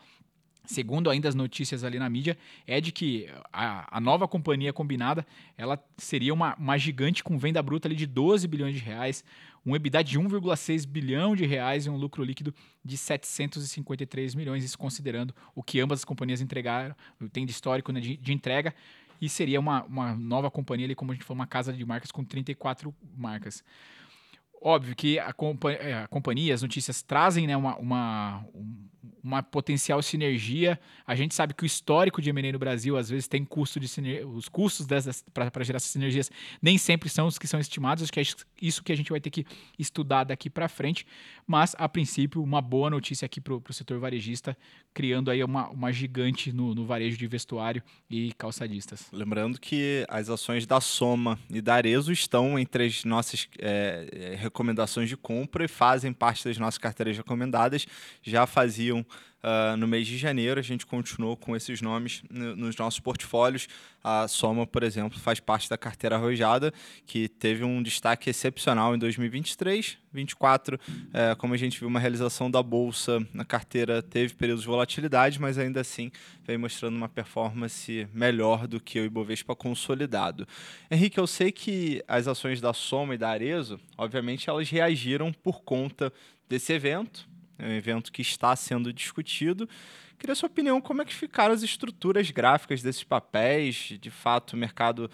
segundo 0.67 1.09
ainda 1.09 1.29
as 1.29 1.35
notícias 1.35 1.85
ali 1.85 1.99
na 1.99 2.09
mídia, 2.09 2.37
é 2.67 2.81
de 2.81 2.93
que 2.93 3.29
a, 3.53 3.97
a 3.97 4.01
nova 4.01 4.29
companhia 4.29 4.73
combinada 4.73 5.27
ela 5.57 5.83
seria 5.97 6.35
uma, 6.35 6.55
uma 6.57 6.77
gigante 6.77 7.23
com 7.25 7.39
venda 7.39 7.63
bruta 7.63 7.89
ali 7.89 7.97
de 7.97 8.07
12 8.07 8.47
bilhões 8.47 8.75
de 8.75 8.81
reais, 8.81 9.25
um 9.65 9.75
EBITDA 9.75 10.05
de 10.05 10.19
1,6 10.19 10.87
bilhão 10.87 11.35
de 11.35 11.45
reais 11.45 11.87
e 11.87 11.91
um 11.91 11.97
lucro 11.97 12.23
líquido 12.23 12.55
de 12.85 12.97
753 12.97 14.35
milhões, 14.35 14.63
isso 14.63 14.79
considerando 14.79 15.35
o 15.55 15.63
que 15.63 15.81
ambas 15.81 16.01
as 16.01 16.05
companhias 16.05 16.41
entregaram, 16.41 16.95
tem 17.33 17.45
de 17.45 17.53
histórico 17.53 17.91
né, 17.91 18.01
de, 18.01 18.17
de 18.17 18.33
entrega, 18.33 18.75
e 19.21 19.29
seria 19.29 19.59
uma, 19.59 19.83
uma 19.85 20.15
nova 20.15 20.51
companhia 20.51 20.87
ali, 20.87 20.95
como 20.95 21.11
a 21.11 21.15
gente 21.15 21.25
falou, 21.25 21.41
uma 21.41 21.47
casa 21.47 21.73
de 21.73 21.85
marcas 21.85 22.11
com 22.11 22.23
34 22.25 22.95
marcas. 23.17 23.65
Óbvio 24.61 24.95
que 24.95 25.19
a, 25.19 25.33
companhia, 25.33 25.79
é, 25.79 25.95
a 26.03 26.09
companhia 26.09 26.55
as 26.55 26.63
notícias 26.63 27.03
trazem 27.03 27.47
né, 27.47 27.57
uma, 27.57 27.77
uma, 27.77 28.45
uma 29.23 29.43
potencial 29.43 30.01
sinergia. 30.03 30.79
A 31.07 31.15
gente 31.15 31.35
sabe 31.35 31.55
que 31.55 31.65
o 31.65 31.67
histórico 31.67 32.21
de 32.21 32.31
M&A 32.31 32.53
no 32.53 32.59
Brasil, 32.59 32.97
às 32.97 33.09
vezes, 33.09 33.29
tem 33.29 33.45
custo 33.45 33.79
de 33.81 33.87
os 34.25 34.49
custos 34.49 34.87
para 35.33 35.65
gerar 35.65 35.77
essas 35.77 35.91
sinergias 35.91 36.31
nem 36.61 36.79
sempre 36.79 37.09
são 37.09 37.27
os 37.27 37.39
que 37.39 37.47
são 37.47 37.61
estimados. 37.61 38.05
Acho 38.05 38.13
que 38.13 38.21
é 38.21 38.25
isso 38.61 38.83
que 38.83 38.93
a 38.93 38.97
gente 38.97 39.11
vai 39.11 39.21
ter 39.21 39.31
que 39.31 39.47
estudar 39.79 40.25
daqui 40.25 40.49
para 40.49 40.69
frente. 40.69 41.07
Mas, 41.47 41.75
a 41.79 41.89
princípio, 41.89 42.43
uma 42.43 42.61
boa 42.61 42.91
notícia 42.91 43.27
aqui 43.27 43.41
para 43.41 43.55
o 43.55 43.73
setor 43.73 43.99
varejista, 43.99 44.57
criando 44.93 45.31
aí 45.31 45.43
uma, 45.45 45.69
uma 45.69 45.93
gigante 45.93 46.53
no, 46.53 46.75
no 46.75 46.87
varejo 46.87 47.17
de 47.17 47.27
vestuário 47.27 47.83
e 48.09 48.33
calçadistas. 48.33 49.07
Lembrando 49.13 49.61
que 49.61 50.05
as 50.09 50.29
ações 50.29 50.67
da 50.67 50.81
Soma 50.81 51.39
e 51.51 51.61
da 51.61 51.75
Arezo 51.75 52.13
estão 52.13 52.59
entre 52.59 52.85
as 52.85 53.05
nossas 53.05 53.49
é, 53.59 54.37
recomendações 54.39 55.09
de 55.09 55.17
compra 55.17 55.65
e 55.65 55.69
fazem 55.69 56.13
parte 56.13 56.45
das 56.45 56.59
nossas 56.59 56.79
carteiras 56.79 57.17
recomendadas. 57.17 57.87
Já 58.23 58.47
faziam 58.47 58.96
uh, 59.01 59.77
no 59.77 59.87
mês 59.87 60.07
de 60.07 60.17
janeiro, 60.19 60.61
a 60.61 60.63
gente 60.63 60.87
continuou 60.87 61.37
com 61.37 61.57
esses 61.57 61.81
nomes 61.81 62.23
no, 62.31 62.57
nos 62.57 62.77
nossos 62.77 63.01
portfólios. 63.01 63.69
A 64.03 64.29
Soma, 64.29 64.67
por 64.67 64.83
exemplo, 64.83 65.19
faz 65.19 65.41
parte 65.41 65.69
da 65.69 65.77
carteira 65.77 66.17
arrojada, 66.17 66.73
que 67.07 67.29
teve 67.29 67.65
um 67.65 67.83
destaque 67.83 68.31
excepcional 68.31 68.95
em 68.95 68.99
2023. 68.99 69.99
2024, 70.13 70.81
é, 71.13 71.35
como 71.35 71.53
a 71.53 71.57
gente 71.57 71.79
viu, 71.79 71.89
uma 71.89 72.01
realização 72.01 72.51
da 72.51 72.63
bolsa 72.63 73.27
na 73.35 73.45
carteira 73.45 74.03
teve 74.03 74.35
períodos 74.35 74.63
de 74.63 74.69
volatilidade, 74.69 75.41
mas 75.41 75.59
ainda 75.59 75.81
assim 75.81 76.11
vem 76.45 76.57
mostrando 76.57 76.97
uma 76.97 77.09
performance 77.09 78.09
melhor 78.15 78.67
do 78.67 78.81
que 78.81 78.99
o 78.99 79.05
Ibovespa 79.05 79.55
consolidado. 79.55 80.47
Henrique, 80.91 81.19
eu 81.19 81.27
sei 81.27 81.53
que 81.53 82.03
as 82.09 82.27
ações 82.27 82.61
da 82.61 82.73
Soma 82.73 83.15
e 83.15 83.19
da 83.19 83.29
Arezo, 83.29 83.79
obviamente, 83.99 84.49
elas 84.49 84.71
reagiram 84.71 85.33
por 85.33 85.63
conta 85.63 86.13
desse 86.49 86.73
evento, 86.73 87.29
é 87.59 87.67
um 87.67 87.73
evento 87.73 88.13
que 88.13 88.23
está 88.23 88.55
sendo 88.55 88.93
discutido. 88.93 89.69
Queria 90.19 90.35
sua 90.35 90.47
opinião, 90.47 90.81
como 90.81 91.03
é 91.03 91.05
que 91.05 91.15
ficaram 91.15 91.55
as 91.55 91.63
estruturas 91.63 92.31
gráficas 92.31 92.83
desses 92.83 93.05
papéis? 93.05 93.99
De 94.01 94.11
fato, 94.11 94.55
o 94.55 94.57
mercado 94.57 95.11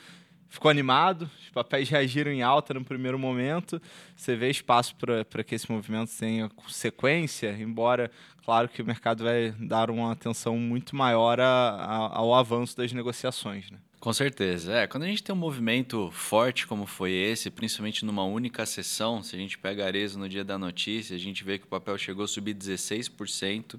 ficou 0.49 0.71
animado, 0.71 1.31
os 1.41 1.51
papéis 1.51 1.89
reagiram 1.91 2.31
em 2.31 2.43
alta 2.43 2.75
no 2.75 2.85
primeiro 2.85 3.19
momento. 3.19 3.81
Você 4.15 4.37
vê 4.37 4.51
espaço 4.51 4.95
para 4.97 5.43
que 5.43 5.55
esse 5.55 5.71
movimento 5.71 6.11
tenha 6.17 6.51
sequência, 6.69 7.57
embora, 7.59 8.11
claro, 8.45 8.69
que 8.69 8.83
o 8.83 8.85
mercado 8.85 9.25
vai 9.25 9.53
dar 9.59 9.91
uma 9.91 10.13
atenção 10.13 10.57
muito 10.57 10.95
maior 10.95 11.41
a, 11.41 11.45
a, 11.45 12.19
ao 12.19 12.35
avanço 12.35 12.77
das 12.77 12.93
negociações. 12.93 13.71
Né? 13.71 13.79
Com 14.03 14.13
certeza. 14.13 14.73
É, 14.73 14.87
quando 14.89 15.05
a 15.05 15.07
gente 15.07 15.23
tem 15.23 15.33
um 15.33 15.39
movimento 15.39 16.11
forte 16.11 16.67
como 16.67 16.87
foi 16.87 17.13
esse, 17.13 17.49
principalmente 17.49 18.05
numa 18.05 18.25
única 18.25 18.67
sessão, 18.67 19.23
se 19.23 19.37
a 19.37 19.39
gente 19.39 19.57
pega 19.57 19.85
a 19.85 19.87
Arezo 19.87 20.19
no 20.19 20.29
dia 20.29 20.43
da 20.43 20.59
notícia, 20.59 21.15
a 21.15 21.19
gente 21.21 21.45
vê 21.45 21.57
que 21.57 21.67
o 21.67 21.69
papel 21.69 21.97
chegou 21.97 22.25
a 22.25 22.27
subir 22.27 22.53
16%, 22.53 23.79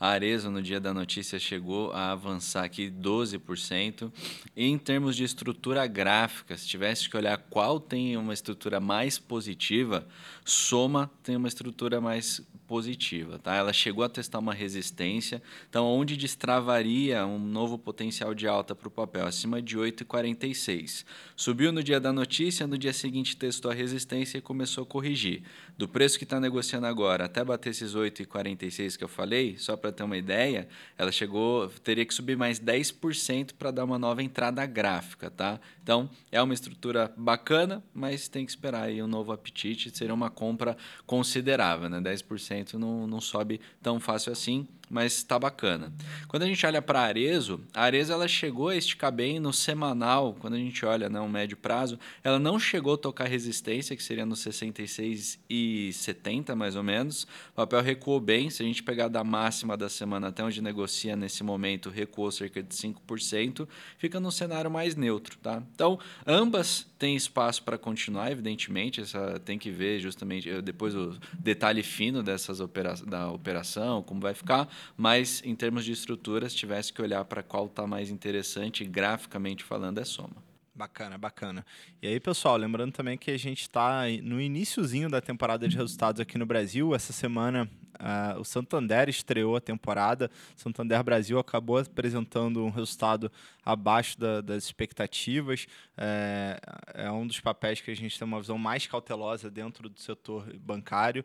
a 0.00 0.08
Arezo 0.08 0.50
no 0.50 0.60
dia 0.60 0.80
da 0.80 0.92
notícia 0.92 1.38
chegou 1.38 1.92
a 1.92 2.10
avançar 2.10 2.64
aqui 2.64 2.90
12%. 2.90 4.12
E 4.56 4.66
em 4.66 4.76
termos 4.76 5.14
de 5.14 5.22
estrutura 5.22 5.86
gráfica, 5.86 6.56
se 6.56 6.66
tivesse 6.66 7.08
que 7.08 7.16
olhar 7.16 7.38
qual 7.38 7.78
tem 7.78 8.16
uma 8.16 8.34
estrutura 8.34 8.80
mais 8.80 9.20
positiva, 9.20 10.04
Soma 10.44 11.08
tem 11.22 11.36
uma 11.36 11.46
estrutura 11.46 12.00
mais 12.00 12.42
positiva, 12.70 13.36
tá? 13.36 13.56
Ela 13.56 13.72
chegou 13.72 14.04
a 14.04 14.08
testar 14.08 14.38
uma 14.38 14.54
resistência, 14.54 15.42
então 15.68 15.86
onde 15.86 16.16
destravaria 16.16 17.26
um 17.26 17.36
novo 17.36 17.76
potencial 17.76 18.32
de 18.32 18.46
alta 18.46 18.76
para 18.76 18.86
o 18.86 18.90
papel 18.92 19.26
acima 19.26 19.59
acima 19.60 19.62
de 19.62 19.78
8,46. 19.78 21.04
Subiu 21.36 21.70
no 21.70 21.82
dia 21.82 22.00
da 22.00 22.12
notícia, 22.12 22.66
no 22.66 22.76
dia 22.76 22.92
seguinte 22.92 23.36
testou 23.36 23.70
a 23.70 23.74
resistência 23.74 24.38
e 24.38 24.40
começou 24.40 24.82
a 24.82 24.86
corrigir. 24.86 25.42
Do 25.80 25.88
preço 25.88 26.18
que 26.18 26.24
está 26.24 26.38
negociando 26.38 26.86
agora 26.86 27.24
até 27.24 27.42
bater 27.42 27.70
esses 27.70 27.94
8,46 27.94 28.98
que 28.98 29.02
eu 29.02 29.08
falei, 29.08 29.56
só 29.56 29.78
para 29.78 29.90
ter 29.90 30.02
uma 30.02 30.18
ideia, 30.18 30.68
ela 30.98 31.10
chegou, 31.10 31.70
teria 31.82 32.04
que 32.04 32.12
subir 32.12 32.36
mais 32.36 32.60
10% 32.60 33.54
para 33.58 33.70
dar 33.70 33.84
uma 33.84 33.98
nova 33.98 34.22
entrada 34.22 34.66
gráfica, 34.66 35.30
tá? 35.30 35.58
Então, 35.82 36.10
é 36.30 36.42
uma 36.42 36.52
estrutura 36.52 37.10
bacana, 37.16 37.82
mas 37.94 38.28
tem 38.28 38.44
que 38.44 38.52
esperar 38.52 38.88
aí 38.88 39.02
um 39.02 39.06
novo 39.06 39.32
apetite, 39.32 39.90
seria 39.96 40.12
uma 40.12 40.28
compra 40.28 40.76
considerável, 41.06 41.88
né? 41.88 41.98
10% 41.98 42.74
não, 42.74 43.06
não 43.06 43.18
sobe 43.18 43.58
tão 43.80 43.98
fácil 43.98 44.32
assim 44.32 44.68
mas 44.90 45.14
está 45.14 45.38
bacana. 45.38 45.92
Quando 46.26 46.42
a 46.42 46.46
gente 46.46 46.66
olha 46.66 46.82
para 46.82 47.00
a 47.00 47.04
Arezo, 47.04 47.60
a 47.72 47.84
Arezo 47.84 48.12
ela 48.12 48.26
chegou 48.26 48.70
a 48.70 48.76
esticar 48.76 49.12
bem 49.12 49.38
no 49.38 49.52
semanal, 49.52 50.36
quando 50.40 50.54
a 50.54 50.58
gente 50.58 50.84
olha 50.84 51.08
né, 51.08 51.20
um 51.20 51.28
médio 51.28 51.56
prazo, 51.56 51.96
ela 52.24 52.40
não 52.40 52.58
chegou 52.58 52.94
a 52.94 52.98
tocar 52.98 53.28
resistência, 53.28 53.94
que 53.94 54.02
seria 54.02 54.26
no 54.26 54.34
66 54.34 55.38
e 55.48 55.69
70 55.92 56.54
mais 56.54 56.76
ou 56.76 56.82
menos. 56.82 57.24
O 57.52 57.54
papel 57.56 57.82
recuou 57.82 58.20
bem, 58.20 58.50
se 58.50 58.62
a 58.62 58.66
gente 58.66 58.82
pegar 58.82 59.08
da 59.08 59.24
máxima 59.24 59.76
da 59.76 59.88
semana 59.88 60.28
até 60.28 60.42
onde 60.44 60.60
negocia 60.62 61.16
nesse 61.16 61.42
momento, 61.42 61.90
recuou 61.90 62.30
cerca 62.30 62.62
de 62.62 62.74
5%, 62.74 63.68
fica 63.98 64.20
num 64.20 64.30
cenário 64.30 64.70
mais 64.70 64.96
neutro, 64.96 65.38
tá? 65.38 65.62
Então, 65.74 65.98
ambas 66.26 66.86
têm 66.98 67.16
espaço 67.16 67.62
para 67.62 67.78
continuar, 67.78 68.30
evidentemente, 68.30 69.00
essa 69.00 69.40
tem 69.44 69.58
que 69.58 69.70
ver 69.70 70.00
justamente 70.00 70.48
eh, 70.48 70.60
depois 70.60 70.94
o 70.94 71.16
detalhe 71.38 71.82
fino 71.82 72.22
dessas 72.22 72.60
opera 72.60 72.94
da 73.06 73.30
operação, 73.30 74.02
como 74.02 74.20
vai 74.20 74.34
ficar, 74.34 74.68
mas 74.96 75.42
em 75.44 75.54
termos 75.54 75.84
de 75.84 75.92
estrutura, 75.92 76.48
se 76.48 76.56
tivesse 76.56 76.92
que 76.92 77.00
olhar 77.00 77.24
para 77.24 77.42
qual 77.42 77.66
está 77.66 77.86
mais 77.86 78.10
interessante, 78.10 78.84
graficamente 78.84 79.64
falando, 79.64 79.98
é 79.98 80.04
soma. 80.04 80.49
Bacana, 80.80 81.18
bacana. 81.18 81.66
E 82.00 82.08
aí, 82.08 82.18
pessoal, 82.18 82.56
lembrando 82.56 82.90
também 82.90 83.18
que 83.18 83.30
a 83.30 83.38
gente 83.38 83.60
está 83.60 84.04
no 84.22 84.40
iníciozinho 84.40 85.10
da 85.10 85.20
temporada 85.20 85.68
de 85.68 85.76
resultados 85.76 86.22
aqui 86.22 86.38
no 86.38 86.46
Brasil. 86.46 86.94
Essa 86.94 87.12
semana 87.12 87.70
uh, 88.00 88.40
o 88.40 88.44
Santander 88.46 89.06
estreou 89.10 89.56
a 89.56 89.60
temporada. 89.60 90.30
Santander 90.56 91.04
Brasil 91.04 91.38
acabou 91.38 91.76
apresentando 91.76 92.64
um 92.64 92.70
resultado 92.70 93.30
abaixo 93.62 94.18
da, 94.18 94.40
das 94.40 94.64
expectativas. 94.64 95.66
É, 95.98 96.58
é 96.94 97.10
um 97.10 97.26
dos 97.26 97.40
papéis 97.40 97.82
que 97.82 97.90
a 97.90 97.94
gente 97.94 98.18
tem 98.18 98.26
uma 98.26 98.40
visão 98.40 98.56
mais 98.56 98.86
cautelosa 98.86 99.50
dentro 99.50 99.86
do 99.86 100.00
setor 100.00 100.50
bancário 100.56 101.22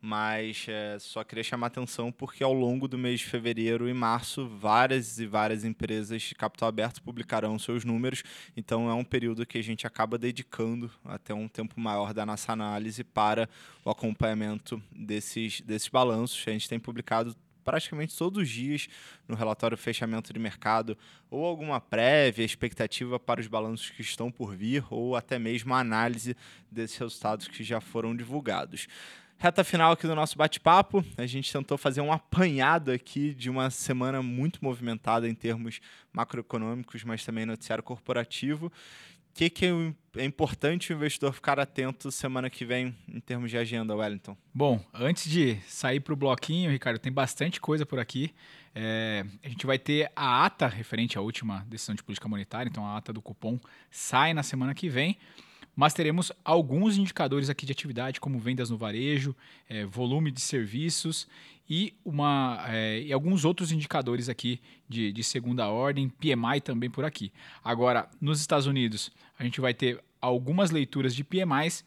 mas 0.00 0.66
é, 0.68 0.98
só 0.98 1.22
queria 1.22 1.44
chamar 1.44 1.66
atenção 1.66 2.10
porque 2.10 2.42
ao 2.42 2.52
longo 2.52 2.88
do 2.88 2.96
mês 2.96 3.20
de 3.20 3.26
fevereiro 3.26 3.88
e 3.88 3.92
março, 3.92 4.48
várias 4.48 5.18
e 5.18 5.26
várias 5.26 5.64
empresas 5.64 6.22
de 6.22 6.34
capital 6.34 6.68
aberto 6.68 7.02
publicarão 7.02 7.58
seus 7.58 7.84
números, 7.84 8.22
então 8.56 8.88
é 8.88 8.94
um 8.94 9.04
período 9.04 9.44
que 9.44 9.58
a 9.58 9.62
gente 9.62 9.86
acaba 9.86 10.16
dedicando 10.16 10.90
até 11.04 11.34
um 11.34 11.48
tempo 11.48 11.78
maior 11.78 12.14
da 12.14 12.24
nossa 12.24 12.52
análise 12.52 13.04
para 13.04 13.48
o 13.84 13.90
acompanhamento 13.90 14.82
desses, 14.90 15.60
desses 15.60 15.88
balanços. 15.88 16.42
A 16.46 16.52
gente 16.52 16.68
tem 16.68 16.78
publicado 16.78 17.36
praticamente 17.64 18.16
todos 18.16 18.42
os 18.42 18.48
dias 18.48 18.88
no 19.28 19.34
relatório 19.34 19.76
fechamento 19.76 20.32
de 20.32 20.38
mercado 20.38 20.96
ou 21.30 21.44
alguma 21.44 21.80
prévia 21.80 22.44
expectativa 22.44 23.18
para 23.20 23.40
os 23.40 23.46
balanços 23.46 23.90
que 23.90 24.02
estão 24.02 24.30
por 24.30 24.56
vir 24.56 24.84
ou 24.90 25.14
até 25.14 25.38
mesmo 25.38 25.74
a 25.74 25.80
análise 25.80 26.36
desses 26.70 26.96
resultados 26.96 27.48
que 27.48 27.62
já 27.62 27.80
foram 27.80 28.16
divulgados. 28.16 28.88
Reta 29.42 29.64
final 29.64 29.92
aqui 29.92 30.06
do 30.06 30.14
nosso 30.14 30.36
bate-papo. 30.36 31.02
A 31.16 31.24
gente 31.24 31.50
tentou 31.50 31.78
fazer 31.78 32.02
um 32.02 32.12
apanhado 32.12 32.92
aqui 32.92 33.32
de 33.32 33.48
uma 33.48 33.70
semana 33.70 34.22
muito 34.22 34.62
movimentada 34.62 35.26
em 35.26 35.34
termos 35.34 35.80
macroeconômicos, 36.12 37.04
mas 37.04 37.24
também 37.24 37.46
noticiário 37.46 37.82
corporativo. 37.82 38.66
O 38.66 38.72
que, 39.32 39.48
que 39.48 39.94
é 40.18 40.24
importante 40.26 40.92
o 40.92 40.94
investidor 40.94 41.32
ficar 41.32 41.58
atento 41.58 42.10
semana 42.10 42.50
que 42.50 42.66
vem 42.66 42.94
em 43.08 43.18
termos 43.18 43.50
de 43.50 43.56
agenda, 43.56 43.96
Wellington? 43.96 44.36
Bom, 44.52 44.84
antes 44.92 45.24
de 45.30 45.58
sair 45.66 46.00
para 46.00 46.12
o 46.12 46.16
bloquinho, 46.16 46.70
Ricardo, 46.70 46.98
tem 46.98 47.10
bastante 47.10 47.58
coisa 47.62 47.86
por 47.86 47.98
aqui. 47.98 48.34
É, 48.74 49.24
a 49.42 49.48
gente 49.48 49.64
vai 49.64 49.78
ter 49.78 50.12
a 50.14 50.44
ata 50.44 50.68
referente 50.68 51.16
à 51.16 51.22
última 51.22 51.64
decisão 51.66 51.94
de 51.94 52.02
política 52.02 52.28
monetária, 52.28 52.68
então 52.68 52.84
a 52.84 52.94
ata 52.94 53.10
do 53.10 53.22
cupom 53.22 53.58
sai 53.90 54.34
na 54.34 54.42
semana 54.42 54.74
que 54.74 54.90
vem 54.90 55.16
mas 55.74 55.94
teremos 55.94 56.32
alguns 56.44 56.96
indicadores 56.96 57.48
aqui 57.48 57.64
de 57.64 57.72
atividade, 57.72 58.20
como 58.20 58.38
vendas 58.38 58.70
no 58.70 58.76
varejo, 58.76 59.34
é, 59.68 59.84
volume 59.84 60.30
de 60.30 60.40
serviços 60.40 61.26
e, 61.68 61.94
uma, 62.04 62.64
é, 62.68 63.02
e 63.02 63.12
alguns 63.12 63.44
outros 63.44 63.72
indicadores 63.72 64.28
aqui 64.28 64.60
de, 64.88 65.12
de 65.12 65.22
segunda 65.22 65.68
ordem, 65.68 66.08
PMI 66.08 66.60
também 66.62 66.90
por 66.90 67.04
aqui. 67.04 67.32
Agora, 67.62 68.08
nos 68.20 68.40
Estados 68.40 68.66
Unidos, 68.66 69.10
a 69.38 69.44
gente 69.44 69.60
vai 69.60 69.72
ter 69.72 70.02
algumas 70.20 70.70
leituras 70.70 71.14
de 71.14 71.24
PMIs. 71.24 71.84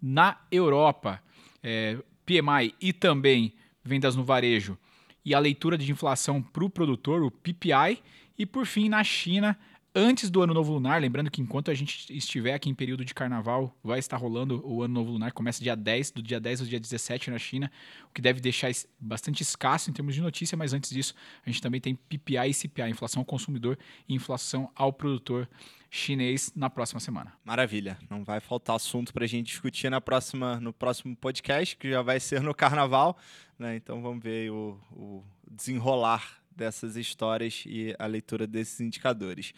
Na 0.00 0.38
Europa, 0.50 1.22
é, 1.62 1.98
PMI 2.24 2.74
e 2.80 2.92
também 2.92 3.52
vendas 3.82 4.14
no 4.14 4.22
varejo 4.22 4.78
e 5.24 5.34
a 5.34 5.38
leitura 5.38 5.78
de 5.78 5.90
inflação 5.90 6.42
para 6.42 6.64
o 6.64 6.70
produtor, 6.70 7.22
o 7.22 7.30
PPI. 7.30 8.02
E 8.36 8.44
por 8.44 8.66
fim, 8.66 8.88
na 8.88 9.02
China, 9.02 9.58
antes 9.94 10.28
do 10.28 10.42
Ano 10.42 10.52
Novo 10.52 10.72
Lunar, 10.72 11.00
lembrando 11.00 11.30
que 11.30 11.40
enquanto 11.40 11.70
a 11.70 11.74
gente 11.74 12.12
estiver 12.12 12.54
aqui 12.54 12.68
em 12.68 12.74
período 12.74 13.04
de 13.04 13.14
carnaval, 13.14 13.72
vai 13.82 13.98
estar 13.98 14.16
rolando 14.16 14.60
o 14.66 14.82
Ano 14.82 14.94
Novo 14.94 15.12
Lunar, 15.12 15.32
começa 15.32 15.62
dia 15.62 15.76
10, 15.76 16.10
do 16.10 16.22
dia 16.22 16.40
10 16.40 16.62
ao 16.62 16.66
dia 16.66 16.80
17 16.80 17.30
na 17.30 17.38
China, 17.38 17.70
o 18.10 18.12
que 18.12 18.20
deve 18.20 18.40
deixar 18.40 18.72
bastante 18.98 19.42
escasso 19.42 19.90
em 19.90 19.92
termos 19.92 20.14
de 20.14 20.20
notícia, 20.20 20.56
mas 20.56 20.72
antes 20.72 20.90
disso, 20.90 21.14
a 21.46 21.50
gente 21.50 21.62
também 21.62 21.80
tem 21.80 21.94
PPI 21.94 22.50
e 22.50 22.54
CPI, 22.54 22.90
inflação 22.90 23.20
ao 23.20 23.24
consumidor 23.24 23.78
e 24.08 24.14
inflação 24.14 24.70
ao 24.74 24.92
produtor 24.92 25.48
chinês 25.88 26.52
na 26.56 26.68
próxima 26.68 26.98
semana. 26.98 27.32
Maravilha, 27.44 27.96
não 28.10 28.24
vai 28.24 28.40
faltar 28.40 28.74
assunto 28.74 29.12
para 29.12 29.24
a 29.24 29.28
gente 29.28 29.46
discutir 29.46 29.88
na 29.90 30.00
próxima, 30.00 30.58
no 30.58 30.72
próximo 30.72 31.14
podcast, 31.14 31.76
que 31.76 31.90
já 31.90 32.02
vai 32.02 32.18
ser 32.18 32.40
no 32.40 32.52
carnaval, 32.52 33.16
né? 33.56 33.76
então 33.76 34.02
vamos 34.02 34.22
ver 34.24 34.50
o, 34.50 34.76
o 34.90 35.24
desenrolar 35.48 36.42
dessas 36.56 36.96
histórias 36.96 37.64
e 37.66 37.94
a 37.98 38.06
leitura 38.06 38.46
desses 38.46 38.80
indicadores. 38.80 39.52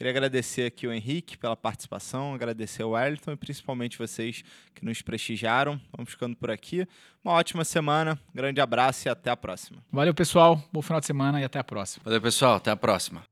Queria 0.00 0.12
agradecer 0.12 0.64
aqui 0.64 0.86
o 0.86 0.92
Henrique 0.94 1.36
pela 1.36 1.54
participação, 1.54 2.32
agradecer 2.32 2.82
o 2.82 2.92
Wellington 2.92 3.32
e 3.32 3.36
principalmente 3.36 3.98
vocês 3.98 4.42
que 4.74 4.82
nos 4.82 5.02
prestigiaram. 5.02 5.78
Vamos 5.94 6.12
ficando 6.12 6.34
por 6.34 6.50
aqui. 6.50 6.88
Uma 7.22 7.34
ótima 7.34 7.66
semana, 7.66 8.18
grande 8.34 8.62
abraço 8.62 9.06
e 9.06 9.10
até 9.10 9.28
a 9.30 9.36
próxima. 9.36 9.84
Valeu, 9.92 10.14
pessoal. 10.14 10.58
Bom 10.72 10.80
final 10.80 11.00
de 11.00 11.06
semana 11.06 11.38
e 11.38 11.44
até 11.44 11.58
a 11.58 11.64
próxima. 11.64 12.02
Valeu, 12.02 12.22
pessoal. 12.22 12.54
Até 12.54 12.70
a 12.70 12.76
próxima. 12.76 13.22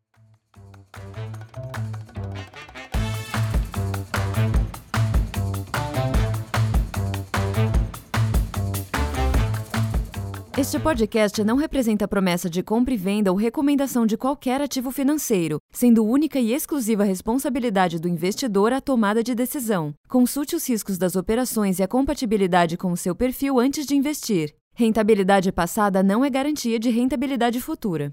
Este 10.58 10.76
podcast 10.76 11.44
não 11.44 11.54
representa 11.54 12.08
promessa 12.08 12.50
de 12.50 12.64
compra 12.64 12.92
e 12.92 12.96
venda 12.96 13.30
ou 13.30 13.36
recomendação 13.36 14.04
de 14.04 14.16
qualquer 14.16 14.60
ativo 14.60 14.90
financeiro, 14.90 15.60
sendo 15.70 16.04
única 16.04 16.40
e 16.40 16.52
exclusiva 16.52 17.04
responsabilidade 17.04 18.00
do 18.00 18.08
investidor 18.08 18.72
a 18.72 18.80
tomada 18.80 19.22
de 19.22 19.36
decisão. 19.36 19.94
Consulte 20.08 20.56
os 20.56 20.68
riscos 20.68 20.98
das 20.98 21.14
operações 21.14 21.78
e 21.78 21.84
a 21.84 21.86
compatibilidade 21.86 22.76
com 22.76 22.90
o 22.90 22.96
seu 22.96 23.14
perfil 23.14 23.60
antes 23.60 23.86
de 23.86 23.94
investir. 23.94 24.52
Rentabilidade 24.74 25.52
passada 25.52 26.02
não 26.02 26.24
é 26.24 26.28
garantia 26.28 26.76
de 26.80 26.90
rentabilidade 26.90 27.60
futura. 27.60 28.12